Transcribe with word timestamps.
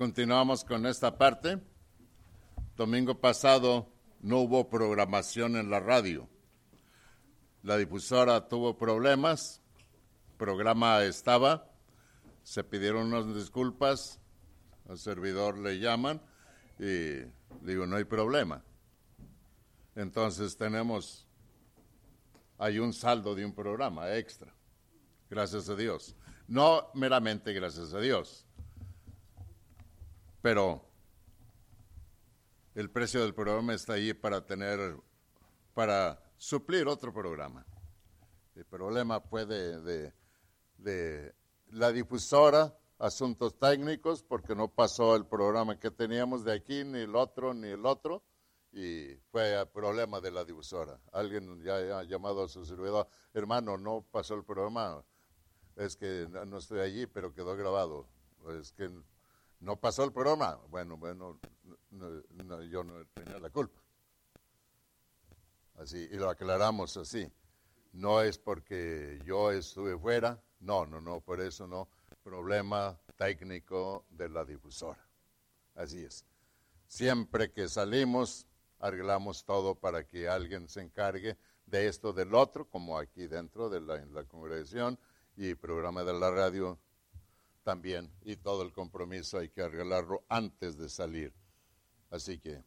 continuamos 0.00 0.64
con 0.64 0.86
esta 0.86 1.18
parte. 1.18 1.60
Domingo 2.74 3.20
pasado 3.20 3.92
no 4.22 4.38
hubo 4.38 4.70
programación 4.70 5.56
en 5.56 5.68
la 5.68 5.78
radio. 5.78 6.26
La 7.62 7.76
difusora 7.76 8.48
tuvo 8.48 8.78
problemas, 8.78 9.60
programa 10.38 11.04
estaba, 11.04 11.70
se 12.42 12.64
pidieron 12.64 13.12
unas 13.12 13.34
disculpas, 13.34 14.18
al 14.88 14.96
servidor 14.96 15.58
le 15.58 15.78
llaman 15.78 16.22
y 16.78 17.18
digo, 17.60 17.84
no 17.86 17.96
hay 17.96 18.04
problema. 18.04 18.64
Entonces 19.96 20.56
tenemos, 20.56 21.28
hay 22.56 22.78
un 22.78 22.94
saldo 22.94 23.34
de 23.34 23.44
un 23.44 23.54
programa 23.54 24.16
extra, 24.16 24.50
gracias 25.28 25.68
a 25.68 25.76
Dios. 25.76 26.16
No 26.48 26.88
meramente 26.94 27.52
gracias 27.52 27.92
a 27.92 28.00
Dios, 28.00 28.46
pero 30.42 30.82
el 32.74 32.90
precio 32.90 33.22
del 33.22 33.34
programa 33.34 33.74
está 33.74 33.94
ahí 33.94 34.14
para 34.14 34.44
tener, 34.46 34.96
para 35.74 36.22
suplir 36.36 36.86
otro 36.88 37.12
programa. 37.12 37.66
El 38.54 38.64
problema 38.64 39.20
fue 39.20 39.46
de, 39.46 40.12
de, 40.78 41.34
la 41.68 41.92
difusora, 41.92 42.76
asuntos 42.98 43.58
técnicos, 43.58 44.22
porque 44.22 44.54
no 44.54 44.68
pasó 44.68 45.16
el 45.16 45.26
programa 45.26 45.78
que 45.78 45.90
teníamos 45.90 46.44
de 46.44 46.52
aquí, 46.52 46.84
ni 46.84 47.00
el 47.00 47.16
otro, 47.16 47.54
ni 47.54 47.68
el 47.68 47.84
otro, 47.86 48.22
y 48.72 49.16
fue 49.30 49.66
problema 49.72 50.20
de 50.20 50.30
la 50.30 50.44
difusora. 50.44 51.00
Alguien 51.12 51.62
ya 51.62 51.98
ha 51.98 52.04
llamado 52.04 52.44
a 52.44 52.48
su 52.48 52.64
servidor, 52.64 53.08
hermano, 53.34 53.76
no 53.76 54.04
pasó 54.10 54.34
el 54.34 54.44
programa, 54.44 55.04
es 55.76 55.96
que 55.96 56.26
no 56.46 56.58
estoy 56.58 56.80
allí, 56.80 57.06
pero 57.06 57.32
quedó 57.32 57.56
grabado. 57.56 58.06
Es 58.58 58.72
que 58.72 58.90
no 59.60 59.76
pasó 59.76 60.04
el 60.04 60.12
programa. 60.12 60.58
Bueno, 60.68 60.96
bueno, 60.96 61.38
yo 62.70 62.84
no 62.84 63.06
tenía 63.14 63.38
la 63.38 63.50
culpa. 63.50 63.80
Así, 65.76 66.08
y 66.10 66.16
lo 66.16 66.28
aclaramos 66.28 66.96
así. 66.96 67.30
No 67.92 68.22
es 68.22 68.38
porque 68.38 69.20
yo 69.24 69.50
estuve 69.50 69.98
fuera, 69.98 70.42
no, 70.60 70.86
no, 70.86 71.00
no, 71.00 71.20
por 71.20 71.40
eso 71.40 71.66
no. 71.66 71.88
Problema 72.22 72.98
técnico 73.16 74.04
de 74.10 74.28
la 74.28 74.44
difusora. 74.44 75.06
Así 75.74 76.04
es. 76.04 76.24
Siempre 76.86 77.50
que 77.52 77.68
salimos, 77.68 78.46
arreglamos 78.78 79.44
todo 79.44 79.74
para 79.74 80.06
que 80.06 80.28
alguien 80.28 80.68
se 80.68 80.82
encargue 80.82 81.38
de 81.66 81.86
esto, 81.86 82.12
del 82.12 82.34
otro, 82.34 82.68
como 82.68 82.98
aquí 82.98 83.26
dentro 83.26 83.70
de 83.70 83.80
la 83.80 84.24
congregación 84.24 84.98
y 85.36 85.54
programa 85.54 86.04
de 86.04 86.12
la 86.12 86.30
radio 86.30 86.78
también. 87.62 88.12
Y 88.22 88.36
todo 88.36 88.62
el 88.62 88.72
compromiso 88.72 89.38
hay 89.38 89.48
que 89.48 89.62
arreglarlo 89.62 90.24
antes 90.28 90.76
de 90.76 90.88
salir. 90.88 91.34
Así 92.10 92.38
que 92.38 92.64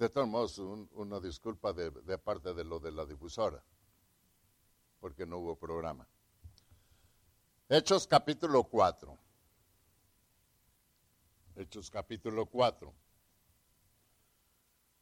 de 0.00 0.08
todos 0.08 0.26
modos, 0.26 0.56
una 0.56 1.20
disculpa 1.20 1.74
de, 1.74 1.90
parte 2.16 2.54
de 2.54 2.64
lo 2.64 2.78
de 2.78 2.90
la 2.90 3.04
difusora, 3.04 3.62
porque 4.98 5.26
no 5.26 5.36
hubo 5.36 5.56
programa. 5.56 6.08
Hechos 7.68 8.06
capítulo 8.06 8.64
4. 8.64 9.18
Hechos 11.56 11.90
capítulo 11.90 12.46
4. 12.46 12.94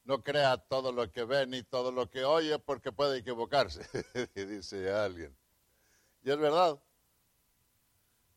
No 0.03 0.21
crea 0.21 0.57
todo 0.57 0.91
lo 0.91 1.13
que 1.13 1.23
ve 1.23 1.47
ni 1.47 1.63
todo 1.63 1.93
lo 1.93 2.11
que 2.11 2.25
oye 2.25 2.59
porque 2.59 2.91
puede 2.91 3.19
equivocarse, 3.19 3.87
dice 4.35 4.91
alguien. 4.91 5.33
Y 6.25 6.31
es 6.33 6.39
verdad. 6.39 6.83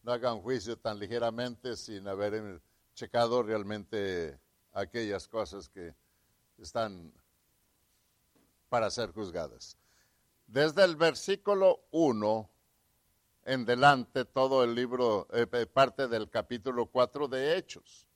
No 0.04 0.12
hagan 0.12 0.42
juicio 0.42 0.78
tan 0.78 1.00
ligeramente 1.00 1.76
sin 1.76 2.08
haber 2.08 2.62
checado 2.94 3.44
realmente 3.44 4.40
aquellas 4.74 5.28
cosas 5.28 5.70
que 5.70 5.96
están 6.58 7.14
para 8.70 8.90
ser 8.90 9.12
juzgadas. 9.12 9.78
Desde 10.48 10.84
el 10.84 10.96
versículo 10.96 11.86
1 11.92 12.50
en 13.44 13.66
delante, 13.66 14.26
todo 14.26 14.64
el 14.64 14.76
libro, 14.76 15.28
eh, 15.32 15.48
eh, 15.52 15.66
parte 15.66 16.08
del 16.08 16.30
capítulo 16.30 16.86
4 16.86 17.28
de 17.28 17.58
Hechos. 17.58 18.08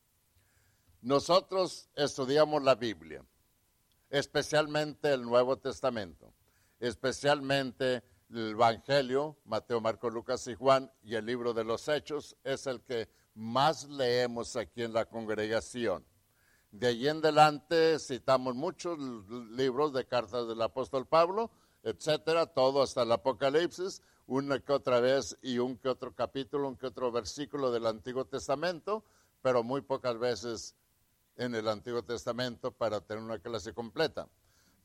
Nosotros 1.01 1.89
estudiamos 1.95 2.63
la 2.63 2.75
Biblia, 2.75 3.23
especialmente 4.09 5.13
el 5.13 5.23
Nuevo 5.23 5.57
Testamento, 5.57 6.33
especialmente 6.79 8.03
el 8.35 8.51
Evangelio, 8.51 9.37
Mateo, 9.45 9.81
Marco, 9.81 10.09
Lucas 10.09 10.47
y 10.47 10.55
Juan, 10.55 10.91
y 11.03 11.15
el 11.15 11.25
libro 11.25 11.53
de 11.53 11.63
los 11.63 11.87
Hechos 11.87 12.35
es 12.43 12.67
el 12.67 12.81
que 12.81 13.09
más 13.33 13.87
leemos 13.89 14.55
aquí 14.55 14.83
en 14.83 14.93
la 14.93 15.05
congregación. 15.05 16.05
De 16.71 16.87
allí 16.87 17.07
en 17.07 17.17
adelante 17.17 17.99
citamos 17.99 18.55
muchos 18.55 18.97
libros 19.51 19.93
de 19.93 20.05
cartas 20.05 20.47
del 20.47 20.61
apóstol 20.61 21.05
Pablo, 21.05 21.49
etcétera, 21.83 22.47
todo 22.47 22.81
hasta 22.81 23.03
el 23.03 23.11
Apocalipsis, 23.11 24.01
una 24.27 24.59
que 24.59 24.73
otra 24.73 24.99
vez 24.99 25.37
y 25.41 25.59
un 25.59 25.77
que 25.77 25.87
otro 25.87 26.13
capítulo, 26.13 26.67
un 26.67 26.75
que 26.75 26.87
otro 26.87 27.11
versículo 27.11 27.71
del 27.71 27.85
Antiguo 27.85 28.25
Testamento, 28.25 29.03
pero 29.41 29.63
muy 29.63 29.81
pocas 29.81 30.17
veces 30.17 30.75
en 31.37 31.55
el 31.55 31.67
Antiguo 31.67 32.03
Testamento 32.03 32.71
para 32.71 33.01
tener 33.01 33.23
una 33.23 33.39
clase 33.39 33.73
completa. 33.73 34.27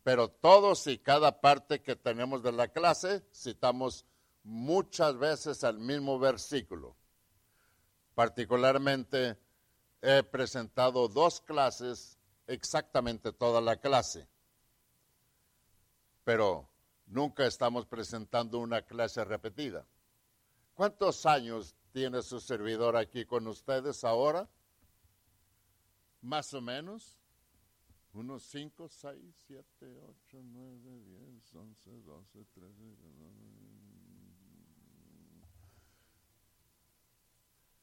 Pero 0.02 0.28
todos 0.28 0.86
y 0.86 0.98
cada 0.98 1.40
parte 1.40 1.82
que 1.82 1.96
tenemos 1.96 2.42
de 2.42 2.52
la 2.52 2.68
clase 2.68 3.22
citamos 3.34 4.06
muchas 4.42 5.16
veces 5.18 5.64
al 5.64 5.78
mismo 5.78 6.18
versículo. 6.18 6.96
Particularmente 8.14 9.38
he 10.00 10.22
presentado 10.22 11.08
dos 11.08 11.40
clases, 11.40 12.18
exactamente 12.46 13.32
toda 13.32 13.60
la 13.60 13.76
clase, 13.76 14.26
pero 16.24 16.68
nunca 17.06 17.46
estamos 17.46 17.86
presentando 17.86 18.58
una 18.58 18.82
clase 18.82 19.24
repetida. 19.24 19.86
¿Cuántos 20.74 21.26
años 21.26 21.74
tiene 21.92 22.22
su 22.22 22.40
servidor 22.40 22.96
aquí 22.96 23.26
con 23.26 23.46
ustedes 23.46 24.04
ahora? 24.04 24.48
Más 26.22 26.54
o 26.54 26.60
menos. 26.60 27.19
Unos 28.12 28.42
5, 28.42 28.88
6, 28.88 29.34
7, 29.46 29.64
8, 30.28 30.42
9, 30.42 31.00
10, 31.00 31.54
11, 31.54 31.90
12, 32.02 32.44
13. 32.44 32.70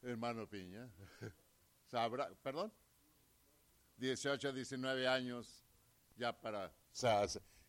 Hermano 0.02 0.46
Piña. 0.46 0.88
sabrá, 1.90 2.28
perdón, 2.42 2.72
18, 3.96 4.52
19 4.52 5.08
años 5.08 5.64
ya 6.16 6.38
para, 6.38 6.72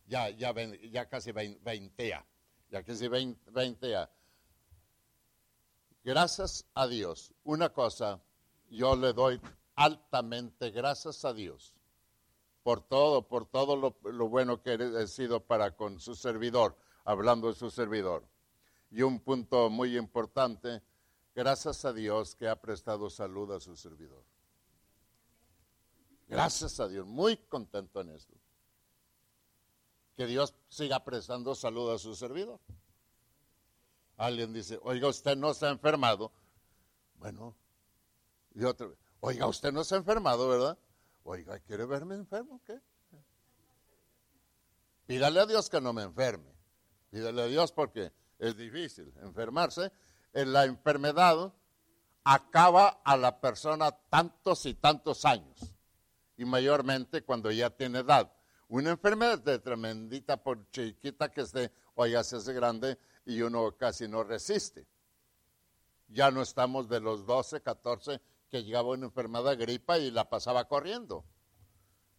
ya, 0.06 0.28
ya, 0.30 0.52
ya 0.90 1.08
casi 1.08 1.32
20, 1.32 2.08
ya 2.70 2.82
casi 2.82 3.08
20, 3.08 4.08
Gracias 6.02 6.66
a 6.74 6.86
Dios. 6.86 7.32
Una 7.44 7.70
cosa, 7.70 8.20
yo 8.68 8.96
le 8.96 9.12
doy 9.12 9.40
altamente 9.76 10.70
gracias 10.70 11.24
a 11.24 11.32
Dios 11.32 11.74
por 12.62 12.82
todo, 12.82 13.26
por 13.26 13.46
todo 13.46 13.76
lo, 13.76 14.28
bueno 14.28 14.62
que 14.62 14.74
he 14.74 15.06
sido 15.06 15.40
para 15.40 15.76
con 15.76 16.00
su 16.00 16.14
servidor, 16.14 16.76
hablando 17.04 17.48
de 17.48 17.54
su 17.54 17.70
servidor. 17.70 18.26
Y 18.90 19.02
un 19.02 19.20
punto 19.20 19.70
muy 19.70 19.96
importante, 19.96 20.82
Gracias 21.34 21.84
a 21.84 21.92
Dios 21.92 22.34
que 22.34 22.48
ha 22.48 22.60
prestado 22.60 23.08
salud 23.08 23.50
a 23.52 23.60
su 23.60 23.76
servidor. 23.76 24.24
Gracias 26.28 26.78
a 26.80 26.88
Dios, 26.88 27.06
muy 27.06 27.36
contento 27.36 28.00
en 28.00 28.10
esto. 28.10 28.34
Que 30.16 30.26
Dios 30.26 30.54
siga 30.68 31.02
prestando 31.04 31.54
salud 31.54 31.90
a 31.92 31.98
su 31.98 32.14
servidor. 32.14 32.60
Alguien 34.16 34.52
dice, 34.52 34.78
oiga, 34.82 35.08
usted 35.08 35.36
no 35.36 35.54
se 35.54 35.66
ha 35.66 35.70
enfermado. 35.70 36.30
Bueno, 37.14 37.56
y 38.54 38.64
otra 38.64 38.88
vez, 38.88 38.98
oiga, 39.20 39.46
usted 39.46 39.72
no 39.72 39.82
se 39.82 39.94
ha 39.94 39.98
enfermado, 39.98 40.48
¿verdad? 40.48 40.78
Oiga, 41.24 41.58
¿quiere 41.60 41.84
verme 41.86 42.14
enfermo? 42.14 42.60
¿Qué? 42.64 42.80
Pídale 45.06 45.40
a 45.40 45.46
Dios 45.46 45.68
que 45.68 45.80
no 45.80 45.92
me 45.92 46.02
enferme. 46.02 46.54
Pídale 47.10 47.42
a 47.42 47.46
Dios 47.46 47.72
porque 47.72 48.12
es 48.38 48.56
difícil 48.56 49.12
enfermarse 49.22 49.92
en 50.32 50.52
la 50.52 50.64
enfermedad 50.64 51.52
acaba 52.24 53.00
a 53.04 53.16
la 53.16 53.40
persona 53.40 53.90
tantos 54.08 54.66
y 54.66 54.74
tantos 54.74 55.24
años, 55.24 55.74
y 56.36 56.44
mayormente 56.44 57.22
cuando 57.22 57.50
ya 57.50 57.70
tiene 57.70 58.00
edad. 58.00 58.32
Una 58.68 58.90
enfermedad 58.90 59.40
de 59.40 59.58
tremendita 59.58 60.36
por 60.36 60.70
chiquita 60.70 61.30
que 61.30 61.40
esté, 61.42 61.72
o 61.94 62.06
ya 62.06 62.22
se 62.22 62.36
hace 62.36 62.52
grande 62.52 62.98
y 63.24 63.42
uno 63.42 63.76
casi 63.76 64.06
no 64.06 64.22
resiste. 64.22 64.86
Ya 66.08 66.30
no 66.30 66.42
estamos 66.42 66.88
de 66.88 67.00
los 67.00 67.26
12, 67.26 67.62
14 67.62 68.20
que 68.50 68.62
llegaba 68.62 68.90
una 68.90 69.06
enfermedad 69.06 69.56
gripa 69.58 69.98
y 69.98 70.10
la 70.10 70.28
pasaba 70.28 70.66
corriendo. 70.66 71.24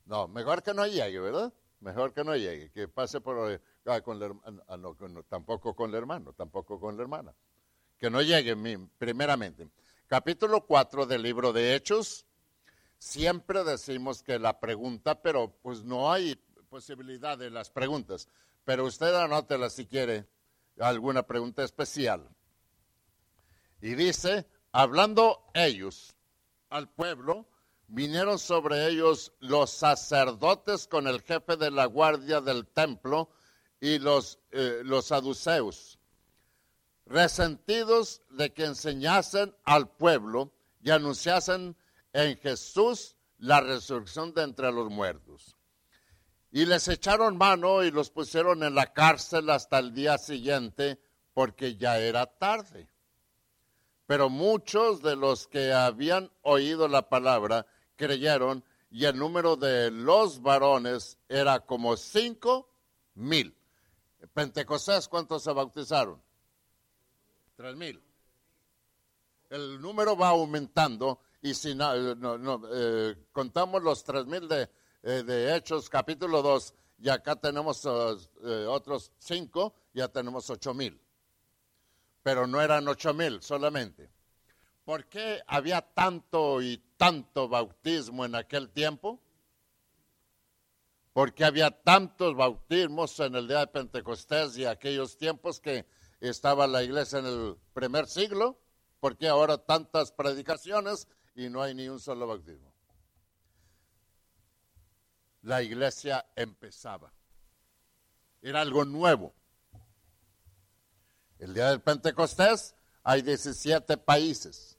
No, 0.06 0.28
mejor 0.28 0.64
que 0.64 0.74
no 0.74 0.88
llegue, 0.88 1.20
¿verdad? 1.20 1.54
Mejor 1.80 2.14
que 2.14 2.24
no 2.24 2.36
llegue, 2.36 2.72
que 2.72 2.88
pase 2.88 3.22
por 3.22 3.62
ah, 3.86 4.02
con 4.02 4.22
ah, 4.68 5.24
tampoco 5.28 5.76
con 5.76 5.90
el 5.90 5.96
hermano, 5.96 6.34
tampoco 6.34 6.80
con 6.80 6.96
la 6.96 7.02
hermana 7.04 7.36
que 8.02 8.10
no 8.10 8.24
llegue 8.24 8.58
primeramente. 8.98 9.70
capítulo 10.08 10.66
4 10.66 11.06
del 11.06 11.22
libro 11.22 11.54
de 11.54 11.76
Hechos. 11.76 12.26
Siempre 12.98 13.64
decimos 13.64 14.24
que 14.24 14.40
la 14.40 14.60
pregunta, 14.60 15.22
pero 15.22 15.56
pues 15.62 15.84
no 15.84 16.12
hay 16.12 16.36
posibilidad 16.68 17.38
de 17.38 17.52
las 17.52 17.70
preguntas. 17.70 18.28
Pero 18.66 18.86
usted 18.86 19.14
anótela 19.14 19.70
si 19.70 19.86
quiere 19.86 20.26
alguna 20.80 21.28
pregunta 21.28 21.64
especial. 21.64 22.28
Y 23.82 23.94
dice, 23.94 24.48
hablando 24.72 25.52
ellos 25.54 26.16
al 26.72 26.90
pueblo, 26.90 27.48
vinieron 27.88 28.40
sobre 28.40 28.88
ellos 28.88 29.34
los 29.40 29.70
sacerdotes 29.70 30.88
con 30.88 31.08
el 31.08 31.22
jefe 31.22 31.58
de 31.58 31.70
la 31.70 31.86
guardia 31.86 32.42
del 32.42 32.66
templo 32.66 33.30
y 33.80 34.00
los, 34.00 34.40
eh, 34.52 34.82
los 34.84 35.06
saduceos, 35.06 36.00
resentidos 37.06 38.22
de 38.30 38.54
que 38.54 38.66
enseñasen 38.66 39.56
al 39.66 39.90
pueblo 39.90 40.54
y 40.82 40.90
anunciasen 40.90 41.76
en 42.14 42.38
Jesús 42.38 43.16
la 43.38 43.60
resurrección 43.60 44.34
de 44.34 44.44
entre 44.44 44.72
los 44.72 44.90
muertos. 44.90 45.58
Y 46.52 46.66
les 46.66 46.88
echaron 46.88 47.38
mano 47.38 47.84
y 47.84 47.92
los 47.92 48.10
pusieron 48.10 48.64
en 48.64 48.76
la 48.76 48.94
cárcel 48.94 49.50
hasta 49.50 49.80
el 49.80 49.94
día 49.94 50.18
siguiente, 50.18 51.00
porque 51.34 51.76
ya 51.76 51.98
era 51.98 52.26
tarde. 52.26 52.91
Pero 54.12 54.30
muchos 54.30 55.02
de 55.02 55.16
los 55.16 55.48
que 55.48 55.72
habían 55.72 56.30
oído 56.42 56.90
la 56.90 57.08
palabra 57.08 57.66
creyeron 57.96 58.62
y 58.90 59.06
el 59.06 59.18
número 59.18 59.56
de 59.56 59.90
los 59.90 60.42
varones 60.42 61.18
era 61.30 61.62
como 61.62 61.96
cinco 61.96 62.70
mil. 63.16 63.56
Pentecostés, 64.34 65.08
¿cuántos 65.08 65.44
se 65.44 65.54
bautizaron? 65.54 66.22
Tres 67.56 67.74
mil. 67.78 68.04
El 69.50 69.80
número 69.80 70.18
va 70.18 70.28
aumentando 70.28 71.22
y 71.42 71.54
si 71.54 71.74
no, 71.74 71.94
eh, 71.94 73.16
contamos 73.32 73.82
los 73.82 74.04
tres 74.04 74.26
mil 74.26 74.46
de, 74.46 74.70
eh, 75.04 75.24
de, 75.24 75.56
Hechos 75.56 75.90
capítulo 75.90 76.42
2 76.42 76.74
y 77.00 77.08
acá 77.08 77.38
tenemos 77.38 77.86
eh, 77.86 78.66
otros 78.68 79.14
cinco, 79.20 79.74
ya 79.94 80.10
tenemos 80.10 80.50
ocho 80.50 80.74
mil. 80.74 81.00
Pero 82.24 82.48
no 82.48 82.62
eran 82.62 82.88
ocho 82.88 83.14
mil 83.14 83.42
solamente. 83.42 84.10
¿Por 84.84 85.06
qué 85.06 85.42
había 85.48 85.82
tanto 85.82 86.62
y 86.62 86.78
tanto 86.98 87.48
bautismo 87.48 88.26
en 88.26 88.36
aquel 88.36 88.70
tiempo? 88.70 89.22
Porque 91.14 91.44
había 91.44 91.72
tantos 91.72 92.36
bautismos 92.36 93.20
en 93.20 93.36
el 93.36 93.48
día 93.48 93.60
de 93.60 93.68
Pentecostés 93.68 94.58
y 94.58 94.66
aquellos 94.66 95.18
tiempos 95.18 95.60
que 95.60 95.86
estaba 96.20 96.68
la 96.68 96.84
iglesia 96.84 97.20
en 97.20 97.26
el 97.26 97.58
primer 97.74 98.08
siglo. 98.08 98.60
¿Por 99.00 99.18
qué 99.18 99.28
ahora 99.28 99.58
tantas 99.58 100.12
predicaciones 100.12 101.08
y 101.36 101.50
no 101.50 101.62
hay 101.62 101.74
ni 101.74 101.90
un 101.90 102.00
solo 102.00 102.28
bautismo? 102.28 102.72
La 105.42 105.64
iglesia 105.64 106.26
empezaba. 106.36 107.12
Era 108.42 108.62
algo 108.62 108.86
nuevo. 108.86 109.34
El 111.42 111.56
día 111.56 111.72
del 111.72 111.82
Pentecostés 111.82 112.76
hay 113.04 113.24
17 113.24 113.98
países. 113.98 114.78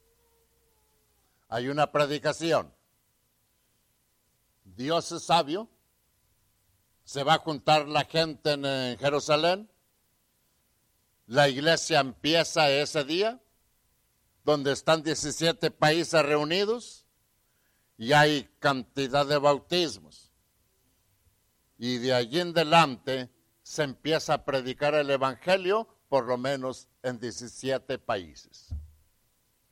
Hay 1.49 1.67
una 1.67 1.91
predicación. 1.91 2.73
Dios 4.63 5.11
es 5.11 5.25
sabio. 5.25 5.69
Se 7.03 7.25
va 7.25 7.35
a 7.35 7.39
juntar 7.39 7.89
la 7.89 8.05
gente 8.05 8.53
en, 8.53 8.97
Jerusalén. 8.97 9.69
La 11.27 11.49
iglesia 11.49 11.99
empieza 11.99 12.71
ese 12.71 13.03
día, 13.03 13.43
donde 14.45 14.71
están 14.71 15.03
17 15.03 15.73
países 15.73 16.25
reunidos 16.25 17.07
y 17.99 18.13
hay 18.13 18.49
cantidad 18.61 19.27
de 19.27 19.39
bautismos. 19.39 20.31
Y 21.77 21.99
de 21.99 22.15
allí 22.15 22.39
en 22.39 22.51
adelante 22.51 23.31
se 23.65 23.83
empieza 23.83 24.35
a 24.35 24.45
predicar 24.45 24.95
el 24.95 25.11
Evangelio 25.11 25.92
por 26.13 26.27
lo 26.27 26.37
menos 26.37 26.89
en 27.03 27.19
17 27.19 27.99
países. 27.99 28.69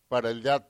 Para 0.09 0.31
el 0.31 0.43
día 0.43 0.67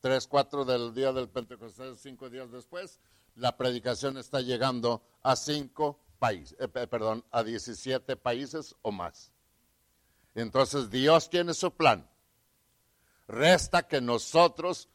3, 0.00 0.28
4 0.28 0.64
del 0.64 0.94
día 0.94 1.12
del 1.12 1.28
Pentecostés, 1.28 1.98
cinco 1.98 2.30
días 2.30 2.52
después, 2.52 3.00
la 3.34 3.56
predicación 3.56 4.16
está 4.16 4.40
llegando 4.42 5.02
a 5.24 5.34
cinco 5.34 5.98
países, 6.20 6.56
eh, 6.60 6.68
perdón, 6.68 7.24
a 7.32 7.42
17 7.42 8.14
países 8.14 8.76
o 8.82 8.92
más. 8.92 9.32
Entonces 10.36 10.88
Dios 10.88 11.28
tiene 11.28 11.52
su 11.52 11.72
plan. 11.72 12.08
Resta 13.26 13.88
que 13.88 14.00
nosotros 14.00 14.88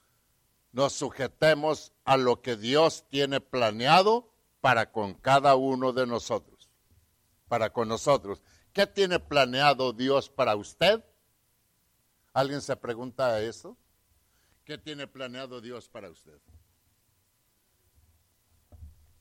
nos 0.71 0.93
sujetemos 0.93 1.91
a 2.05 2.15
lo 2.15 2.41
que 2.41 2.55
Dios 2.55 3.03
tiene 3.09 3.41
planeado 3.41 4.29
para 4.61 4.89
con 4.89 5.15
cada 5.15 5.55
uno 5.55 5.91
de 5.91 6.07
nosotros, 6.07 6.69
para 7.49 7.73
con 7.73 7.89
nosotros. 7.89 8.41
¿Qué 8.73 8.87
tiene 8.87 9.19
planeado 9.19 9.93
Dios 9.93 10.29
para 10.29 10.55
usted? 10.55 11.03
¿Alguien 12.33 12.61
se 12.61 12.75
pregunta 12.75 13.39
eso? 13.39 13.77
¿Qué 14.65 14.79
tiene 14.79 15.05
planeado 15.05 15.61
Dios 15.61 15.87
para 15.87 16.09
usted? 16.09 16.39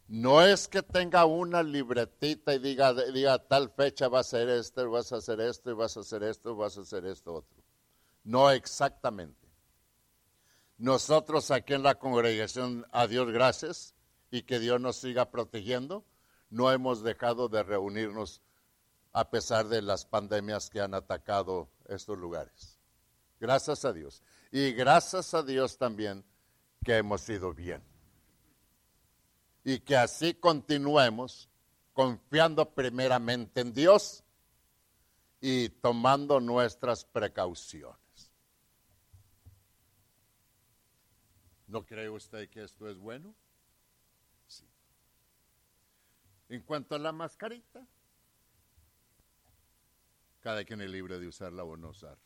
No 0.08 0.42
es 0.42 0.68
que 0.68 0.82
tenga 0.82 1.26
una 1.26 1.62
libretita 1.62 2.54
y 2.54 2.58
diga, 2.58 3.38
tal 3.46 3.70
fecha 3.70 4.08
va 4.08 4.20
a 4.20 4.24
ser 4.24 4.48
esto, 4.48 4.90
vas 4.90 5.12
a 5.12 5.16
hacer 5.16 5.40
esto, 5.40 5.70
y 5.70 5.74
vas 5.74 5.96
a 5.96 6.00
hacer 6.00 6.22
esto, 6.22 6.56
vas 6.56 6.78
a 6.78 6.82
hacer 6.82 7.04
esto 7.06 7.34
otro. 7.34 7.62
No 8.24 8.50
exactamente. 8.50 9.48
Nosotros 10.78 11.50
aquí 11.50 11.74
en 11.74 11.82
la 11.82 11.98
congregación, 11.98 12.86
a 12.90 13.06
Dios 13.06 13.30
gracias, 13.30 13.94
y 14.30 14.42
que 14.42 14.58
Dios 14.58 14.80
nos 14.80 14.96
siga 14.96 15.30
protegiendo, 15.30 16.04
no 16.50 16.70
hemos 16.72 17.02
dejado 17.02 17.48
de 17.48 17.62
reunirnos 17.62 18.42
a 19.12 19.30
pesar 19.30 19.68
de 19.68 19.82
las 19.82 20.04
pandemias 20.06 20.70
que 20.70 20.80
han 20.80 20.94
atacado 20.94 21.68
estos 21.88 22.18
lugares. 22.18 22.78
Gracias 23.38 23.84
a 23.84 23.92
Dios. 23.92 24.22
Y 24.50 24.72
gracias 24.72 25.34
a 25.34 25.42
Dios 25.42 25.76
también 25.76 26.24
que 26.84 26.96
hemos 26.96 27.28
ido 27.28 27.52
bien. 27.52 27.82
Y 29.64 29.80
que 29.80 29.96
así 29.96 30.34
continuemos 30.34 31.48
confiando 31.92 32.70
primeramente 32.70 33.60
en 33.60 33.72
Dios 33.72 34.24
y 35.40 35.68
tomando 35.68 36.40
nuestras 36.40 37.04
precauciones. 37.04 37.98
¿No 41.66 41.84
cree 41.84 42.08
usted 42.08 42.48
que 42.48 42.62
esto 42.62 42.88
es 42.88 42.98
bueno? 42.98 43.34
Sí. 44.46 44.66
En 46.48 46.62
cuanto 46.62 46.94
a 46.94 46.98
la 46.98 47.12
mascarita, 47.12 47.86
cada 50.42 50.64
quien 50.64 50.80
es 50.80 50.90
libre 50.90 51.18
de 51.18 51.28
usarla 51.28 51.62
o 51.64 51.76
no 51.76 51.90
usarla. 51.90 52.22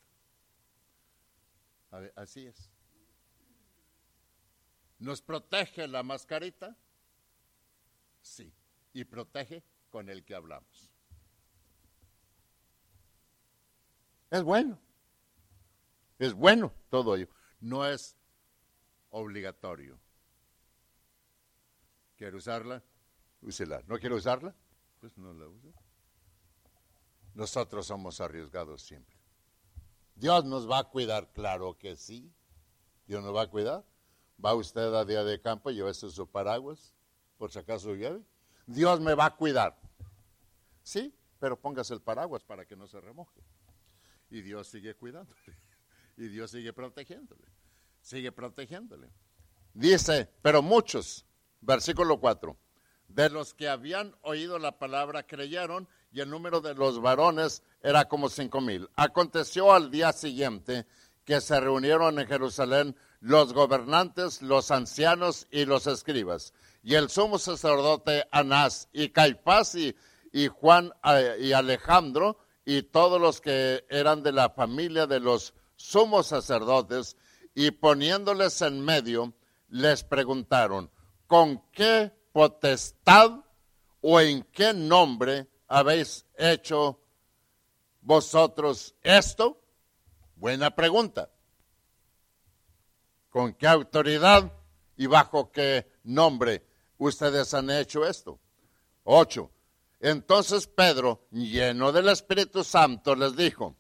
así 2.17 2.47
es. 2.47 2.71
¿Nos 4.99 5.21
protege 5.21 5.87
la 5.87 6.03
mascarita? 6.03 6.77
Sí. 8.23 8.53
Y 8.95 9.05
protege 9.05 9.63
con 9.91 10.09
el 10.09 10.25
que 10.25 10.35
hablamos. 10.35 10.91
Es 14.31 14.43
bueno. 14.43 14.81
Es 16.19 16.33
bueno 16.33 16.73
todo 16.89 17.17
ello. 17.17 17.29
No 17.61 17.87
es 17.87 18.17
obligatorio. 19.11 20.01
¿Quiere 22.17 22.39
usarla? 22.39 22.83
Úsela. 23.43 23.83
¿No 23.87 23.99
quiere 23.99 24.15
usarla? 24.15 24.55
Pues 25.01 25.17
no 25.19 25.35
la 25.35 25.47
use 25.47 25.86
nosotros 27.37 27.87
somos 27.87 28.23
arriesgados 28.23 28.81
siempre. 28.81 29.15
Dios 30.15 30.47
nos 30.47 30.69
va 30.69 30.79
a 30.79 30.85
cuidar, 30.85 31.31
claro 31.35 31.77
que 31.77 31.95
sí. 31.95 32.33
Dios 33.07 33.23
nos 33.23 33.37
va 33.37 33.43
a 33.43 33.51
cuidar. 33.51 33.85
Va 34.43 34.55
usted 34.55 34.95
a 34.95 35.05
día 35.05 35.23
de 35.23 35.39
campo, 35.39 35.71
llévese 35.71 36.09
su 36.09 36.27
paraguas, 36.27 36.95
por 37.37 37.53
si 37.53 37.59
acaso 37.59 37.95
llueve. 37.95 38.23
Dios 38.67 39.01
me 39.01 39.15
va 39.15 39.27
a 39.27 39.37
cuidar. 39.37 39.79
Sí, 40.83 41.15
pero 41.39 41.61
póngase 41.61 41.93
el 41.93 42.01
paraguas 42.01 42.43
para 42.43 42.65
que 42.65 42.75
no 42.75 42.87
se 42.87 43.03
remoje. 43.03 43.43
Y 44.31 44.41
Dios 44.41 44.69
sigue 44.69 44.95
cuidándole. 44.95 45.41
Y 46.19 46.29
Dios 46.29 46.51
sigue 46.51 46.73
protegiéndole. 46.73 47.47
Sigue 48.01 48.33
protegiéndole. 48.33 49.11
Dice, 49.75 50.33
pero 50.41 50.63
muchos, 50.63 51.27
versículo 51.61 52.19
4, 52.19 52.57
de 53.09 53.29
los 53.29 53.53
que 53.53 53.69
habían 53.69 54.17
oído 54.23 54.59
la 54.59 54.79
palabra 54.79 55.27
creyeron 55.27 55.87
y 56.17 56.21
el 56.23 56.31
número 56.31 56.63
de 56.63 56.75
los 56.75 56.99
varones 57.03 57.63
era 57.83 58.09
como 58.09 58.31
cinco 58.31 58.63
mil. 58.63 58.89
Aconteció 58.97 59.75
al 59.75 59.91
día 59.91 60.15
siguiente 60.15 60.87
que 61.27 61.43
se 61.43 61.61
reunieron 61.61 62.19
en 62.19 62.27
Jerusalén 62.27 62.97
los 63.21 63.53
gobernantes, 63.53 64.41
los 64.41 64.71
ancianos 64.71 65.47
y 65.51 65.67
los 65.67 65.87
escribas, 65.87 66.55
y 66.83 66.95
el 66.95 67.11
sumo 67.11 67.39
sacerdote 67.39 68.27
Anás 68.31 68.89
y 68.95 69.11
Caifás 69.11 69.75
y, 69.75 69.95
Juan 70.49 70.91
eh, 71.05 71.37
y 71.39 71.53
Alejandro 71.53 72.39
y 72.65 72.81
todos 72.81 73.21
los 73.21 73.43
que 73.43 73.85
eran 73.91 74.23
de 74.23 74.33
la 74.33 74.49
familia 74.49 75.07
de 75.07 75.21
los 75.21 75.53
sumos 75.77 76.29
sacerdotes, 76.29 77.19
y 77.55 77.73
poniéndoles 77.73 78.63
en 78.63 78.83
medio, 78.83 79.35
les 79.69 80.03
preguntaron, 80.03 80.91
¿con 81.27 81.63
qué 81.73 82.11
potestad 82.33 83.33
o 84.01 84.19
en 84.19 84.43
qué 84.45 84.73
nombre 84.73 85.49
habéis 85.69 86.27
hecho 86.37 87.01
vosotros 88.01 88.95
esto? 89.03 89.61
Buena 90.37 90.75
pregunta. 90.75 91.31
¿Con 93.31 93.55
qué 93.55 93.67
autoridad 93.67 94.53
y 94.97 95.07
bajo 95.07 95.51
qué 95.51 95.91
nombre 96.05 96.67
ustedes 96.99 97.53
han 97.55 97.71
hecho 97.71 98.07
esto? 98.07 98.39
Ocho. 99.05 99.51
Entonces 100.01 100.67
Pedro, 100.67 101.27
lleno 101.31 101.91
del 101.93 102.09
Espíritu 102.09 102.63
Santo, 102.65 103.15
les 103.15 103.35
dijo, 103.37 103.77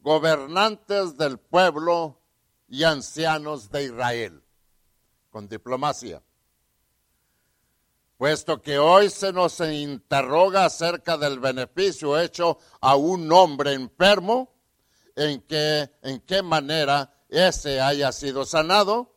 gobernantes 0.00 1.16
del 1.16 1.38
pueblo 1.38 2.20
y 2.68 2.84
ancianos 2.84 3.70
de 3.70 3.84
Israel, 3.84 4.42
con 5.30 5.48
diplomacia. 5.48 6.22
Puesto 8.18 8.60
que 8.60 8.80
hoy 8.80 9.10
se 9.10 9.32
nos 9.32 9.60
interroga 9.60 10.64
acerca 10.64 11.16
del 11.16 11.38
beneficio 11.38 12.18
hecho 12.18 12.58
a 12.80 12.96
un 12.96 13.30
hombre 13.30 13.74
enfermo, 13.74 14.52
en, 15.14 15.40
que, 15.42 15.88
en 16.02 16.20
qué 16.22 16.42
manera 16.42 17.14
ese 17.28 17.80
haya 17.80 18.10
sido 18.10 18.44
sanado, 18.44 19.14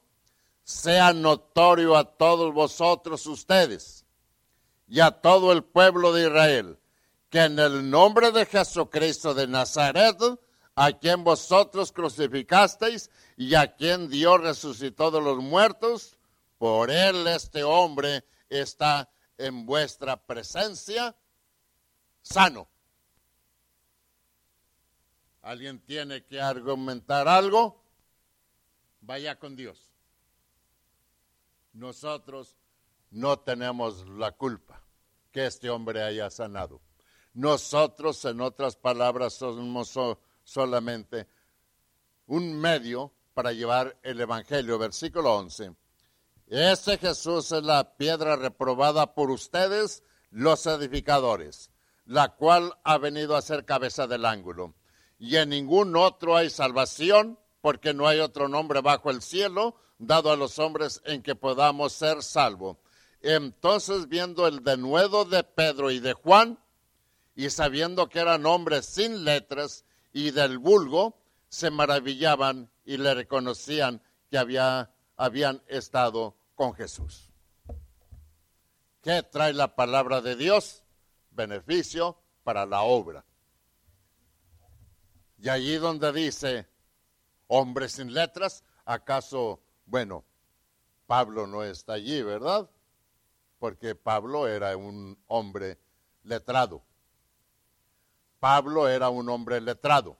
sea 0.64 1.14
notorio 1.14 1.98
a 1.98 2.16
todos 2.16 2.54
vosotros 2.54 3.26
ustedes 3.26 4.06
y 4.88 5.00
a 5.00 5.10
todo 5.10 5.52
el 5.52 5.64
pueblo 5.64 6.14
de 6.14 6.28
Israel, 6.28 6.80
que 7.32 7.46
en 7.46 7.58
el 7.58 7.90
nombre 7.90 8.32
de 8.32 8.46
Jesucristo 8.46 9.34
de 9.34 9.48
Nazaret, 9.48 10.18
a 10.76 10.92
quien 10.92 11.24
vosotros 11.24 11.92
crucificasteis 11.92 13.10
y 13.36 13.56
a 13.56 13.76
quien 13.76 14.10
Dios 14.10 14.42
resucitó 14.42 15.10
de 15.10 15.22
los 15.22 15.38
muertos, 15.38 16.20
por 16.60 16.92
él 16.92 17.26
este 17.26 17.64
hombre 17.64 18.24
está 18.52 19.10
en 19.38 19.66
vuestra 19.66 20.18
presencia 20.26 21.16
sano. 22.22 22.70
¿Alguien 25.42 25.80
tiene 25.80 26.24
que 26.26 26.40
argumentar 26.40 27.28
algo? 27.28 27.84
Vaya 29.00 29.40
con 29.40 29.56
Dios. 29.56 29.92
Nosotros 31.74 32.56
no 33.10 33.40
tenemos 33.40 34.08
la 34.10 34.34
culpa 34.34 34.84
que 35.32 35.48
este 35.48 35.70
hombre 35.70 36.04
haya 36.04 36.30
sanado. 36.30 36.82
Nosotros, 37.34 38.24
en 38.26 38.42
otras 38.42 38.76
palabras, 38.76 39.34
somos 39.34 39.98
solamente 40.44 41.28
un 42.28 42.54
medio 42.60 43.14
para 43.34 43.54
llevar 43.54 43.98
el 44.04 44.20
Evangelio. 44.20 44.78
Versículo 44.78 45.36
11. 45.38 45.74
Ese 46.52 46.98
Jesús 46.98 47.50
es 47.54 47.64
la 47.64 47.96
piedra 47.96 48.36
reprobada 48.36 49.16
por 49.16 49.32
ustedes, 49.32 50.04
los 50.32 50.66
edificadores, 50.66 51.72
la 52.06 52.36
cual 52.36 52.78
ha 52.84 52.98
venido 52.98 53.38
a 53.38 53.42
ser 53.42 53.64
cabeza 53.64 54.06
del 54.06 54.26
ángulo. 54.26 54.76
Y 55.18 55.38
en 55.38 55.48
ningún 55.48 55.96
otro 55.96 56.36
hay 56.36 56.50
salvación, 56.50 57.40
porque 57.62 57.94
no 57.94 58.06
hay 58.06 58.20
otro 58.20 58.50
nombre 58.50 58.82
bajo 58.82 59.10
el 59.12 59.22
cielo 59.22 59.78
dado 59.98 60.30
a 60.30 60.36
los 60.36 60.60
hombres 60.60 61.02
en 61.06 61.24
que 61.24 61.36
podamos 61.36 61.94
ser 61.94 62.22
salvos. 62.22 62.76
Entonces, 63.22 64.10
viendo 64.10 64.46
el 64.46 64.62
denuedo 64.62 65.24
de 65.24 65.46
Pedro 65.46 65.90
y 65.90 66.02
de 66.02 66.12
Juan, 66.12 66.60
y 67.34 67.50
sabiendo 67.50 68.10
que 68.10 68.20
eran 68.20 68.46
hombres 68.46 68.88
sin 68.88 69.24
letras 69.24 69.86
y 70.12 70.32
del 70.32 70.58
vulgo, 70.58 71.18
se 71.48 71.72
maravillaban 71.72 72.70
y 72.84 72.98
le 72.98 73.14
reconocían 73.14 74.02
que 74.30 74.38
había, 74.38 74.92
habían 75.16 75.64
estado 75.68 76.36
con 76.62 76.76
Jesús. 76.76 77.28
¿Qué 79.02 79.24
trae 79.24 79.52
la 79.52 79.76
palabra 79.76 80.22
de 80.22 80.36
Dios? 80.36 80.84
Beneficio 81.32 82.20
para 82.44 82.68
la 82.68 82.84
obra. 82.84 83.26
Y 85.40 85.50
allí 85.50 85.78
donde 85.78 86.14
dice, 86.14 86.70
hombres 87.48 87.94
sin 87.94 88.14
letras, 88.14 88.64
¿acaso, 88.86 89.60
bueno, 89.88 90.24
Pablo 91.08 91.48
no 91.48 91.64
está 91.64 91.94
allí, 91.94 92.22
verdad? 92.22 92.70
porque 93.58 93.96
Pablo 93.96 94.48
era 94.48 94.78
un 94.78 95.18
hombre 95.26 95.80
letrado. 96.22 96.84
Pablo 98.40 98.88
era 98.88 99.10
un 99.10 99.30
hombre 99.30 99.62
letrado. 99.62 100.16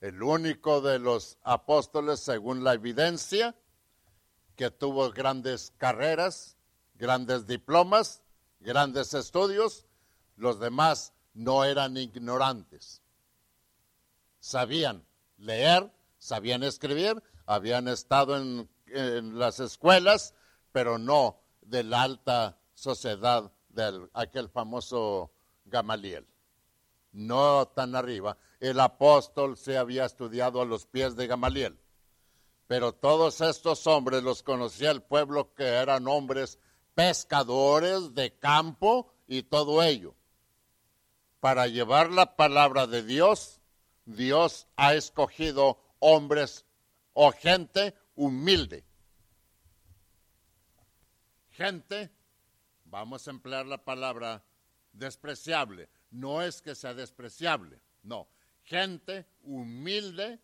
El 0.00 0.22
único 0.22 0.80
de 0.80 0.98
los 0.98 1.36
apóstoles, 1.42 2.20
según 2.20 2.64
la 2.64 2.72
evidencia, 2.72 3.54
que 4.56 4.70
tuvo 4.70 5.10
grandes 5.10 5.72
carreras, 5.78 6.56
grandes 6.94 7.46
diplomas, 7.46 8.22
grandes 8.60 9.14
estudios, 9.14 9.86
los 10.36 10.58
demás 10.60 11.12
no 11.34 11.64
eran 11.64 11.96
ignorantes. 11.96 13.02
Sabían 14.40 15.04
leer, 15.38 15.90
sabían 16.18 16.62
escribir, 16.62 17.22
habían 17.46 17.88
estado 17.88 18.36
en, 18.36 18.68
en 18.86 19.38
las 19.38 19.60
escuelas, 19.60 20.34
pero 20.72 20.98
no 20.98 21.40
de 21.60 21.84
la 21.84 22.02
alta 22.02 22.58
sociedad 22.74 23.52
de 23.68 24.08
aquel 24.14 24.48
famoso 24.48 25.32
Gamaliel. 25.64 26.26
No 27.12 27.66
tan 27.68 27.94
arriba. 27.94 28.36
El 28.60 28.80
apóstol 28.80 29.56
se 29.56 29.76
había 29.76 30.04
estudiado 30.04 30.60
a 30.60 30.64
los 30.64 30.86
pies 30.86 31.16
de 31.16 31.26
Gamaliel. 31.26 31.78
Pero 32.72 32.94
todos 32.94 33.42
estos 33.42 33.86
hombres 33.86 34.22
los 34.22 34.42
conocía 34.42 34.90
el 34.92 35.02
pueblo 35.02 35.52
que 35.52 35.64
eran 35.64 36.08
hombres 36.08 36.58
pescadores 36.94 38.14
de 38.14 38.32
campo 38.38 39.12
y 39.26 39.42
todo 39.42 39.82
ello. 39.82 40.14
Para 41.38 41.66
llevar 41.66 42.10
la 42.10 42.34
palabra 42.34 42.86
de 42.86 43.02
Dios, 43.02 43.60
Dios 44.06 44.68
ha 44.76 44.94
escogido 44.94 45.78
hombres 45.98 46.64
o 47.12 47.30
gente 47.32 47.94
humilde 48.14 48.86
gente, 51.62 52.10
vamos 52.86 53.28
a 53.28 53.30
emplear 53.30 53.66
la 53.66 53.84
palabra 53.84 54.42
despreciable. 54.92 55.88
No 56.10 56.42
es 56.42 56.60
que 56.60 56.74
sea 56.74 56.94
despreciable, 56.94 57.80
no. 58.02 58.28
Gente 58.64 59.26
humilde, 59.42 60.40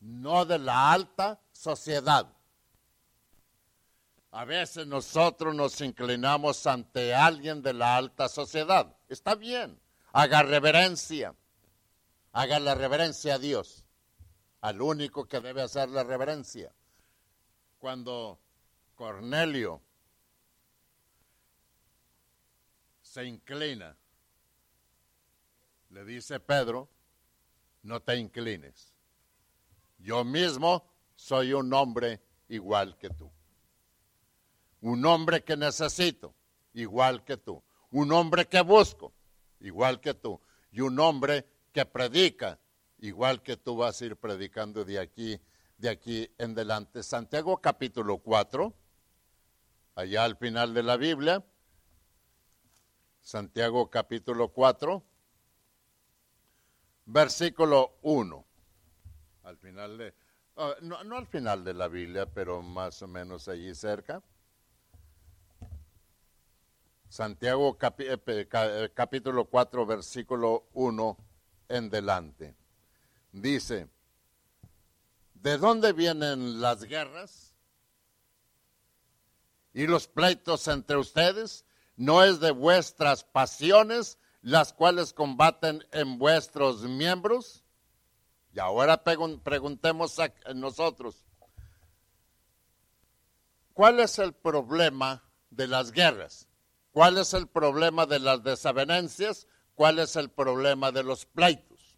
no 0.00 0.44
de 0.44 0.58
la 0.58 0.92
alta 0.92 1.40
sociedad. 1.52 2.26
A 4.30 4.44
veces 4.44 4.86
nosotros 4.86 5.54
nos 5.54 5.80
inclinamos 5.80 6.66
ante 6.66 7.14
alguien 7.14 7.62
de 7.62 7.72
la 7.72 7.96
alta 7.96 8.28
sociedad. 8.28 8.94
Está 9.08 9.34
bien, 9.34 9.80
haga 10.12 10.42
reverencia, 10.42 11.34
haga 12.32 12.60
la 12.60 12.74
reverencia 12.74 13.34
a 13.34 13.38
Dios, 13.38 13.84
al 14.60 14.82
único 14.82 15.26
que 15.26 15.40
debe 15.40 15.62
hacer 15.62 15.88
la 15.88 16.04
reverencia. 16.04 16.72
Cuando 17.78 18.38
Cornelio 18.94 19.80
se 23.00 23.24
inclina. 23.24 23.96
Le 25.90 26.04
dice 26.04 26.38
Pedro, 26.40 26.88
no 27.82 28.00
te 28.00 28.16
inclines. 28.16 28.97
Yo 29.98 30.24
mismo 30.24 30.84
soy 31.14 31.52
un 31.52 31.72
hombre 31.74 32.20
igual 32.48 32.96
que 32.96 33.10
tú. 33.10 33.30
Un 34.80 35.04
hombre 35.04 35.42
que 35.42 35.56
necesito, 35.56 36.34
igual 36.72 37.24
que 37.24 37.36
tú. 37.36 37.62
Un 37.90 38.12
hombre 38.12 38.46
que 38.46 38.60
busco, 38.60 39.12
igual 39.60 40.00
que 40.00 40.14
tú. 40.14 40.40
Y 40.70 40.80
un 40.80 40.98
hombre 41.00 41.46
que 41.72 41.84
predica, 41.84 42.58
igual 42.98 43.42
que 43.42 43.56
tú 43.56 43.76
vas 43.76 44.00
a 44.00 44.06
ir 44.06 44.16
predicando 44.16 44.84
de 44.84 44.98
aquí, 44.98 45.40
de 45.76 45.88
aquí 45.88 46.30
en 46.38 46.54
delante. 46.54 47.02
Santiago 47.02 47.60
capítulo 47.60 48.18
4, 48.18 48.74
allá 49.96 50.24
al 50.24 50.36
final 50.36 50.74
de 50.74 50.82
la 50.82 50.96
Biblia, 50.96 51.44
Santiago 53.20 53.90
capítulo 53.90 54.52
4, 54.52 55.02
versículo 57.06 57.98
1. 58.02 58.47
Al 59.48 59.56
final 59.56 59.96
de, 59.96 60.14
ah, 60.56 60.74
no, 60.82 61.16
al 61.16 61.26
final 61.26 61.64
de 61.64 61.72
la 61.72 61.88
Biblia, 61.88 62.26
pero 62.26 62.60
más 62.60 63.00
o 63.02 63.08
menos 63.08 63.48
allí 63.48 63.74
cerca. 63.74 64.22
Santiago 67.08 67.78
eh, 67.98 68.18
eh, 68.26 68.90
capítulo 68.94 69.46
4, 69.46 69.86
versículo 69.86 70.66
1 70.74 71.16
en 71.70 71.88
delante. 71.88 72.54
Dice, 73.32 73.88
¿de 75.32 75.56
dónde 75.56 75.94
vienen 75.94 76.60
las 76.60 76.84
guerras 76.84 77.54
y 79.72 79.86
los 79.86 80.06
pleitos 80.08 80.68
entre 80.68 80.98
ustedes? 80.98 81.64
no 81.98 82.22
es 82.22 82.38
de 82.38 82.52
vuestras 82.52 83.24
pasiones 83.24 84.18
las 84.40 84.72
cuales 84.72 85.12
combaten 85.12 85.84
en 85.90 86.16
vuestros 86.16 86.82
miembros. 86.82 87.64
Y 88.58 88.60
ahora 88.60 89.04
preguntemos 89.04 90.18
a 90.18 90.32
nosotros, 90.52 91.24
¿Cuál 93.72 94.00
es 94.00 94.18
el 94.18 94.32
problema 94.32 95.22
de 95.50 95.68
las 95.68 95.92
guerras? 95.92 96.48
¿Cuál 96.90 97.18
es 97.18 97.34
el 97.34 97.46
problema 97.46 98.04
de 98.04 98.18
las 98.18 98.42
desavenencias? 98.42 99.46
¿Cuál 99.76 100.00
es 100.00 100.16
el 100.16 100.28
problema 100.28 100.90
de 100.90 101.04
los 101.04 101.24
pleitos? 101.24 101.96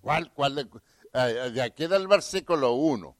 ¿Cuál, 0.00 0.32
cuál 0.32 0.54
de, 0.54 0.68
eh, 1.12 1.50
de 1.50 1.60
aquí 1.60 1.86
del 1.86 2.08
versículo 2.08 2.72
1? 2.72 3.14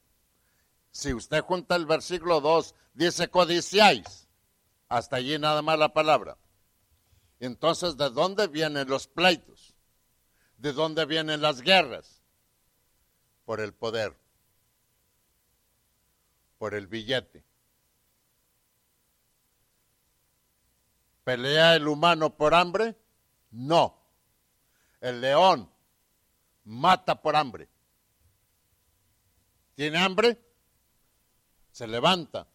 Si 0.90 1.12
usted 1.12 1.42
junta 1.42 1.76
el 1.76 1.84
versículo 1.84 2.40
2, 2.40 2.75
dice 2.94 3.28
codiciáis. 3.28 4.26
Hasta 4.88 5.16
allí 5.16 5.38
nada 5.38 5.60
más 5.60 5.78
la 5.78 5.92
palabra. 5.92 6.38
Entonces, 7.40 7.98
¿de 7.98 8.08
dónde 8.08 8.46
vienen 8.46 8.88
los 8.88 9.06
pleitos? 9.06 9.58
¿De 10.59 10.73
dónde 10.73 11.05
vienen 11.07 11.41
las 11.41 11.62
guerras? 11.62 12.21
Por 13.45 13.61
el 13.61 13.73
poder, 13.73 14.15
por 16.59 16.75
el 16.75 16.87
billete. 16.87 17.45
¿Pelea 21.25 21.77
el 21.77 21.87
humano 21.87 22.37
por 22.37 22.55
hambre? 22.55 22.97
No. 23.50 23.99
El 25.00 25.21
león 25.21 25.71
mata 26.65 27.23
por 27.23 27.37
hambre. 27.37 27.69
¿Tiene 29.75 29.99
hambre? 29.99 30.38
Se 31.71 31.87
levanta. 31.87 32.49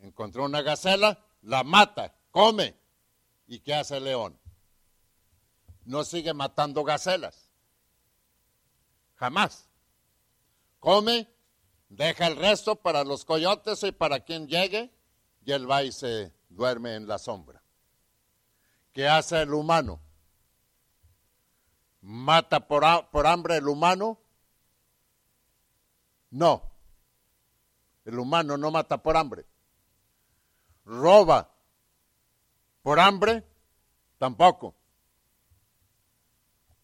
Encontró 0.00 0.44
una 0.44 0.62
gacela, 0.62 1.24
la 1.42 1.62
mata, 1.62 2.12
come. 2.30 2.76
¿Y 3.46 3.60
qué 3.60 3.74
hace 3.74 3.98
el 3.98 4.04
león? 4.04 4.38
No 5.84 6.04
sigue 6.04 6.32
matando 6.32 6.84
gacelas. 6.84 7.48
Jamás. 9.16 9.68
Come, 10.80 11.28
deja 11.88 12.26
el 12.26 12.36
resto 12.36 12.76
para 12.76 13.04
los 13.04 13.24
coyotes 13.24 13.82
y 13.82 13.92
para 13.92 14.20
quien 14.20 14.48
llegue, 14.48 14.92
y 15.44 15.52
él 15.52 15.70
va 15.70 15.82
y 15.82 15.92
se 15.92 16.32
duerme 16.48 16.94
en 16.94 17.06
la 17.06 17.18
sombra. 17.18 17.62
¿Qué 18.92 19.08
hace 19.08 19.42
el 19.42 19.52
humano? 19.52 20.00
¿Mata 22.00 22.68
por, 22.68 22.84
por 23.10 23.26
hambre 23.26 23.56
el 23.56 23.66
humano? 23.66 24.18
No. 26.30 26.70
El 28.04 28.18
humano 28.18 28.56
no 28.56 28.70
mata 28.70 29.02
por 29.02 29.16
hambre. 29.16 29.46
¿Roba 30.84 31.50
por 32.82 33.00
hambre? 33.00 33.42
Tampoco. 34.18 34.74